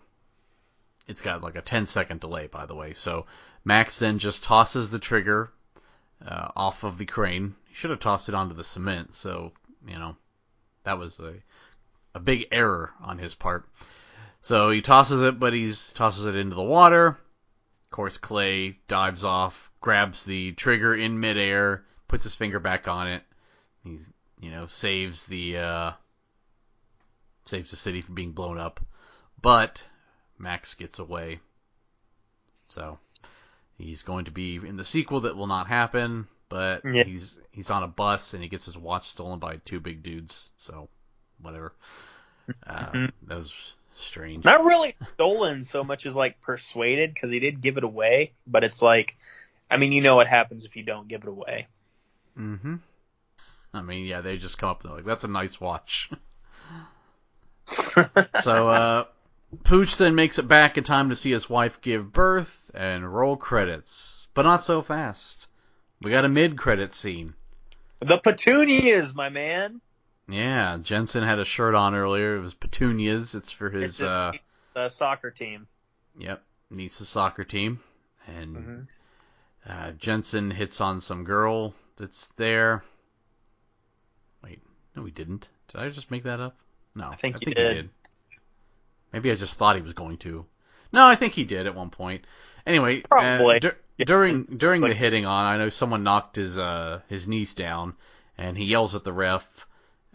[1.10, 2.94] it's got like a 10 second delay, by the way.
[2.94, 3.26] So
[3.64, 5.50] Max then just tosses the trigger
[6.26, 7.54] uh, off of the crane.
[7.68, 9.14] He should have tossed it onto the cement.
[9.14, 9.52] So
[9.86, 10.16] you know
[10.84, 11.34] that was a
[12.14, 13.68] a big error on his part.
[14.42, 17.08] So he tosses it, but he's tosses it into the water.
[17.08, 23.08] Of course, Clay dives off, grabs the trigger in midair, puts his finger back on
[23.08, 23.22] it.
[23.82, 25.92] He's, you know, saves the uh,
[27.44, 28.80] saves the city from being blown up.
[29.42, 29.82] But
[30.40, 31.38] Max gets away.
[32.68, 32.98] So
[33.78, 36.26] he's going to be in the sequel that will not happen.
[36.48, 37.04] But Yeah.
[37.04, 40.50] he's he's on a bus and he gets his watch stolen by two big dudes.
[40.56, 40.88] So
[41.40, 41.72] whatever.
[42.66, 43.12] Uh, Mhm.
[43.28, 44.44] that was strange.
[44.44, 48.64] Not really stolen so much as like persuaded because he did give it away, but
[48.64, 49.16] it's like,
[49.70, 51.68] I mean, you know what happens if you don't give it away.
[52.36, 52.76] Mm-hmm.
[53.72, 56.10] I mean, yeah, they just come up and they're like, "That's a nice watch."
[58.42, 59.04] so, uh,
[59.64, 63.36] Pooch then makes it back in time to see his wife give birth and roll
[63.36, 65.48] credits, but not so fast.
[66.00, 67.34] We got a mid-credit scene.
[68.00, 69.80] the petunias, my man.
[70.28, 72.36] Yeah, Jensen had a shirt on earlier.
[72.36, 73.34] It was petunias.
[73.34, 74.32] It's for his, It's uh,
[74.74, 75.66] The soccer team.
[76.16, 77.80] yep, Niece's soccer team,
[78.26, 78.86] and Mhm.
[79.66, 82.82] Uh, Jensen hits on some girl that's there.
[84.42, 84.62] Wait,
[84.96, 85.48] no, he didn't.
[85.68, 86.56] Did I just make that up?
[86.94, 87.74] No, I think you he did.
[87.74, 87.90] did.
[89.12, 90.46] Maybe I just thought he was going to.
[90.92, 92.24] No, I think he did at one point.
[92.66, 93.56] Anyway, Probably.
[93.56, 94.04] uh, dur- Yeah.
[94.06, 97.94] during during the hitting on, I know someone knocked his uh his niece down,
[98.38, 99.46] and he yells at the ref,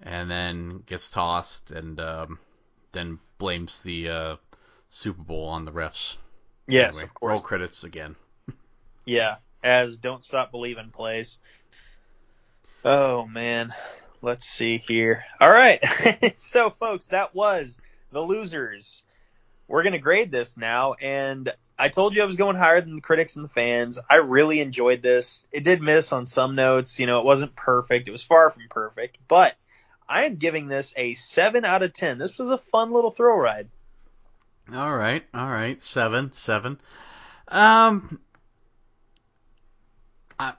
[0.03, 2.39] and then gets tossed, and um,
[2.91, 4.35] then blames the uh,
[4.89, 6.15] Super Bowl on the refs.
[6.67, 7.29] Yes, Anyway, of course.
[7.31, 8.15] Roll credits again.
[9.07, 11.37] Yeah, as Don't Stop Believing plays.
[12.83, 13.73] Oh man,
[14.21, 15.23] let's see here.
[15.39, 15.79] All right,
[16.37, 17.77] so folks, that was
[18.15, 19.03] the losers.
[19.67, 23.01] We're gonna grade this now, and I told you I was going higher than the
[23.01, 23.99] critics and the fans.
[24.09, 25.45] I really enjoyed this.
[25.51, 26.97] It did miss on some notes.
[26.99, 28.07] You know, it wasn't perfect.
[28.07, 29.55] It was far from perfect, but
[30.07, 32.17] I am giving this a seven out of ten.
[32.17, 33.67] This was a fun little thrill ride.
[34.73, 36.79] All right, all right, seven, seven.
[37.49, 38.19] Um,
[40.39, 40.53] I,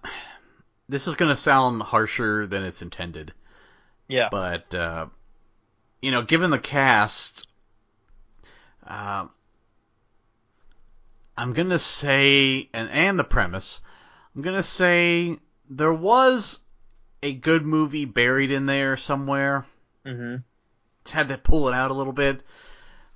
[0.88, 3.32] this is gonna sound harsher than it's intended,
[4.08, 4.28] Yeah.
[4.30, 5.06] but uh,
[6.02, 7.46] you know, given the cast,
[8.86, 9.26] uh,
[11.36, 13.80] I'm gonna say, and and the premise,
[14.34, 15.38] I'm gonna say
[15.68, 16.60] there was
[17.22, 19.66] a good movie buried in there somewhere
[20.04, 20.36] Mm-hmm.
[21.10, 22.42] had to pull it out a little bit.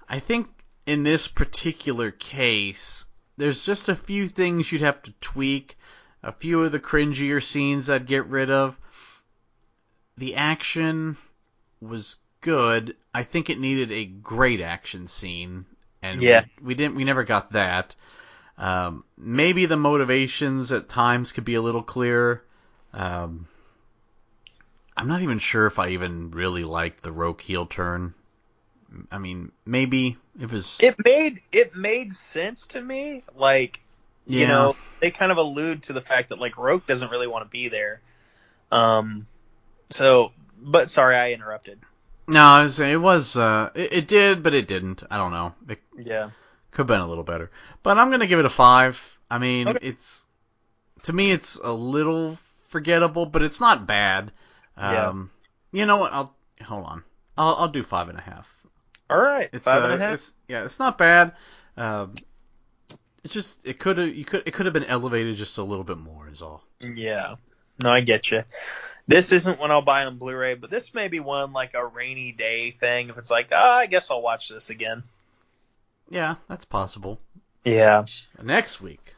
[0.09, 0.49] I think
[0.87, 3.07] in this particular case,
[3.37, 5.79] there's just a few things you'd have to tweak.
[6.23, 8.77] A few of the cringier scenes I'd get rid of.
[10.19, 11.17] The action
[11.81, 12.97] was good.
[13.15, 15.67] I think it needed a great action scene,
[16.03, 16.45] and Yeah.
[16.61, 16.97] we, we didn't.
[16.97, 17.95] We never got that.
[18.59, 22.45] Um, maybe the motivations at times could be a little clearer.
[22.93, 23.47] Um,
[24.97, 28.13] I'm not even sure if I even really liked the Roque heel turn.
[29.11, 30.79] I mean, maybe it was.
[30.81, 33.23] It made it made sense to me.
[33.35, 33.81] Like
[34.27, 37.29] yeah, you know, they kind of allude to the fact that like Roque doesn't really
[37.29, 38.01] want to be there.
[38.71, 39.27] Um,
[39.91, 41.79] so, but sorry, I interrupted.
[42.31, 43.37] No, I was saying it was.
[43.37, 45.03] Uh, it, it did, but it didn't.
[45.11, 45.55] I don't know.
[45.69, 46.31] It Yeah.
[46.71, 47.51] could have been a little better.
[47.83, 49.19] But I'm gonna give it a five.
[49.31, 49.79] I mean, Okay.
[49.89, 50.27] it's
[51.03, 54.31] to me it's a little forgettable, but it's not bad.
[54.79, 55.09] Yeah.
[55.09, 55.31] Um,
[55.73, 56.13] you know what?
[56.13, 57.03] I'll hold on.
[57.37, 58.49] I'll I'll do five and a half.
[59.09, 59.51] All right.
[59.53, 60.15] It's Five uh, and a half.
[60.15, 61.33] It's, yeah, it's not bad.
[61.77, 62.15] Um,
[63.25, 65.85] it's just it could have you could it could have been elevated just a little
[65.85, 66.63] bit more is all.
[66.81, 67.35] Yeah.
[67.83, 68.45] No, I get you.
[69.07, 72.33] This isn't one I'll buy on Blu-ray, but this may be one like a rainy
[72.33, 73.09] day thing.
[73.09, 75.03] If it's like, ah, I guess I'll watch this again.
[76.09, 77.19] Yeah, that's possible.
[77.65, 78.05] Yeah.
[78.43, 79.15] Next week,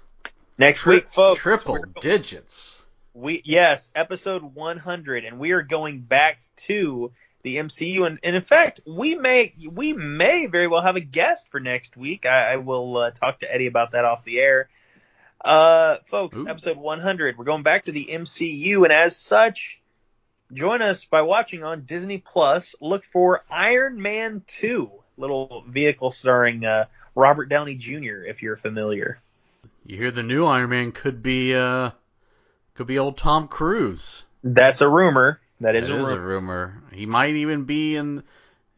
[0.59, 1.41] Next tri- week, folks.
[1.41, 2.85] triple digits.
[3.15, 8.43] We yes, episode 100, and we are going back to the MCU, and, and in
[8.43, 12.25] fact, we may we may very well have a guest for next week.
[12.25, 14.69] I, I will uh, talk to Eddie about that off the air.
[15.45, 16.49] Uh, folks, Ooh.
[16.49, 17.37] episode 100.
[17.39, 19.81] We're going back to the MCU, and as such,
[20.53, 22.75] join us by watching on Disney Plus.
[22.81, 26.85] Look for Iron Man 2, little vehicle starring uh,
[27.15, 28.23] Robert Downey Jr.
[28.25, 29.21] If you're familiar.
[29.85, 31.91] You hear the new Iron Man could be uh
[32.75, 34.23] could be old Tom Cruise.
[34.45, 35.41] That's a rumor.
[35.61, 36.21] That is That a is rumor.
[36.23, 36.83] a rumor.
[36.93, 38.23] He might even be in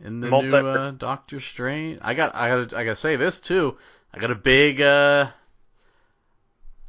[0.03, 1.99] in the Multi- new uh, Doctor Strange.
[2.03, 3.77] I got I got I got to say this too.
[4.15, 5.29] I got a big uh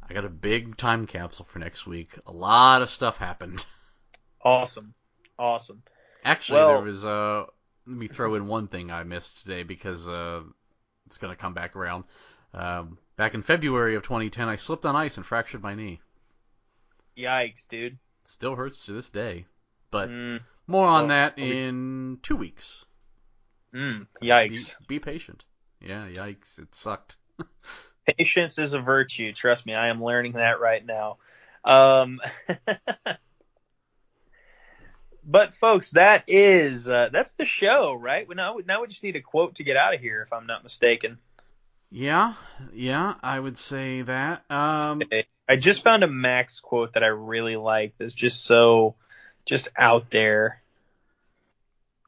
[0.08, 2.16] I got a big time capsule for next week.
[2.26, 3.64] A lot of stuff happened.
[4.42, 4.94] Awesome.
[5.38, 5.82] Awesome.
[6.24, 7.44] Actually, Well- there was uh
[7.86, 10.42] let me throw in one thing I missed today because uh
[11.06, 12.04] it's going to come back around.
[12.52, 16.00] Um, back in February of 2010, I slipped on ice and fractured my knee.
[17.16, 17.98] Yikes, dude.
[18.24, 19.46] Still hurts to this day.
[19.92, 22.84] But Mm, more on that in two weeks.
[23.72, 24.74] mm, Be, yikes.
[24.88, 25.44] be patient.
[25.80, 26.58] Yeah, yikes.
[26.58, 27.16] It sucked.
[28.06, 29.32] Patience is a virtue.
[29.32, 31.18] Trust me, I am learning that right now.
[31.64, 32.20] Um,
[35.24, 38.26] but folks, that is uh, that's the show, right?
[38.34, 40.62] Now now we just need a quote to get out of here, if I'm not
[40.62, 41.18] mistaken.
[41.90, 42.34] Yeah,
[42.72, 44.44] yeah, I would say that.
[44.50, 45.02] Um,
[45.48, 47.94] I just found a Max quote that I really like.
[47.98, 48.96] That's just so
[49.44, 50.62] just out there.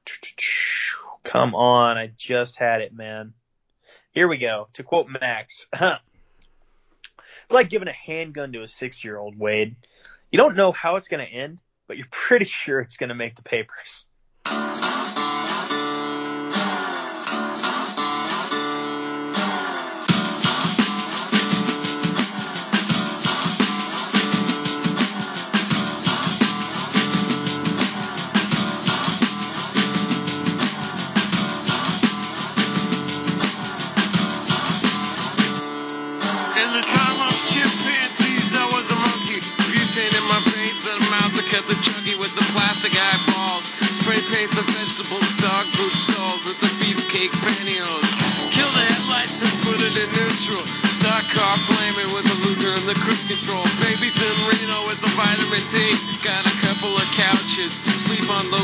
[1.25, 3.35] Come on, I just had it, man.
[4.19, 4.67] Here we go.
[4.73, 6.01] To quote Max, it's
[7.51, 9.77] like giving a handgun to a six-year-old, Wade.
[10.33, 13.15] You don't know how it's going to end, but you're pretty sure it's going to
[13.15, 14.07] make the papers.
[36.69, 39.41] In the time of chimpanzees, I was a monkey.
[39.41, 43.65] Butane in my veins and a mouth to cut the chunky with the plastic eyeballs.
[43.97, 48.13] Spray paint the vegetables, dog food stalls with the beefcake pantyhose.
[48.53, 50.61] Kill the headlights and put it in neutral.
[50.93, 53.65] Stock car flaming with the loser and the cruise control.
[53.81, 55.97] Babies in Reno with the vitamin D.
[56.21, 58.61] Got a couple of couches, sleep on the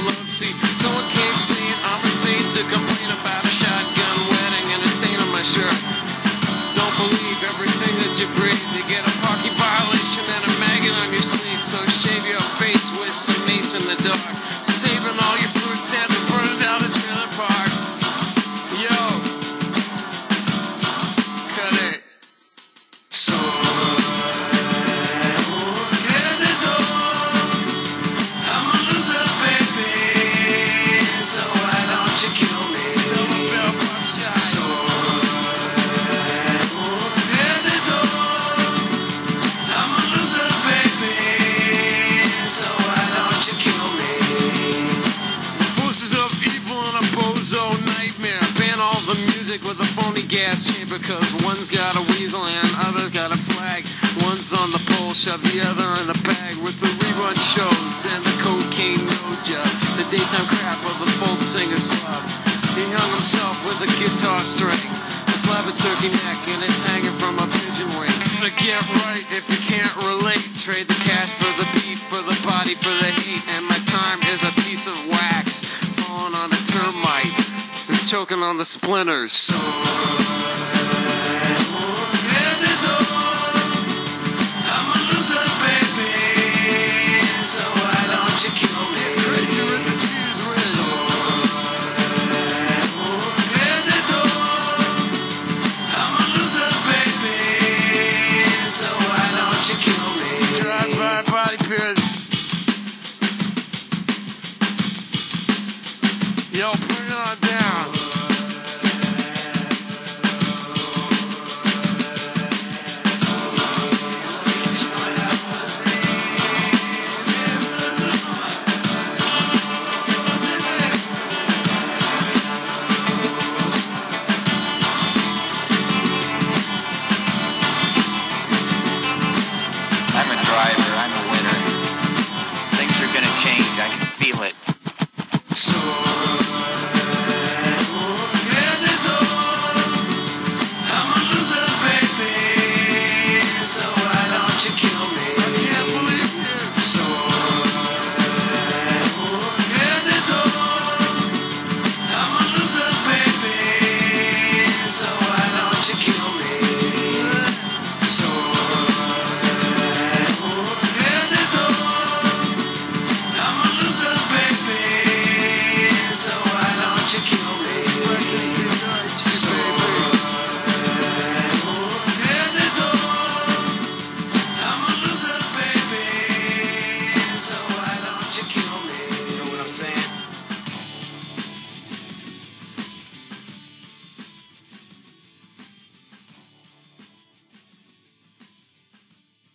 [79.08, 79.28] on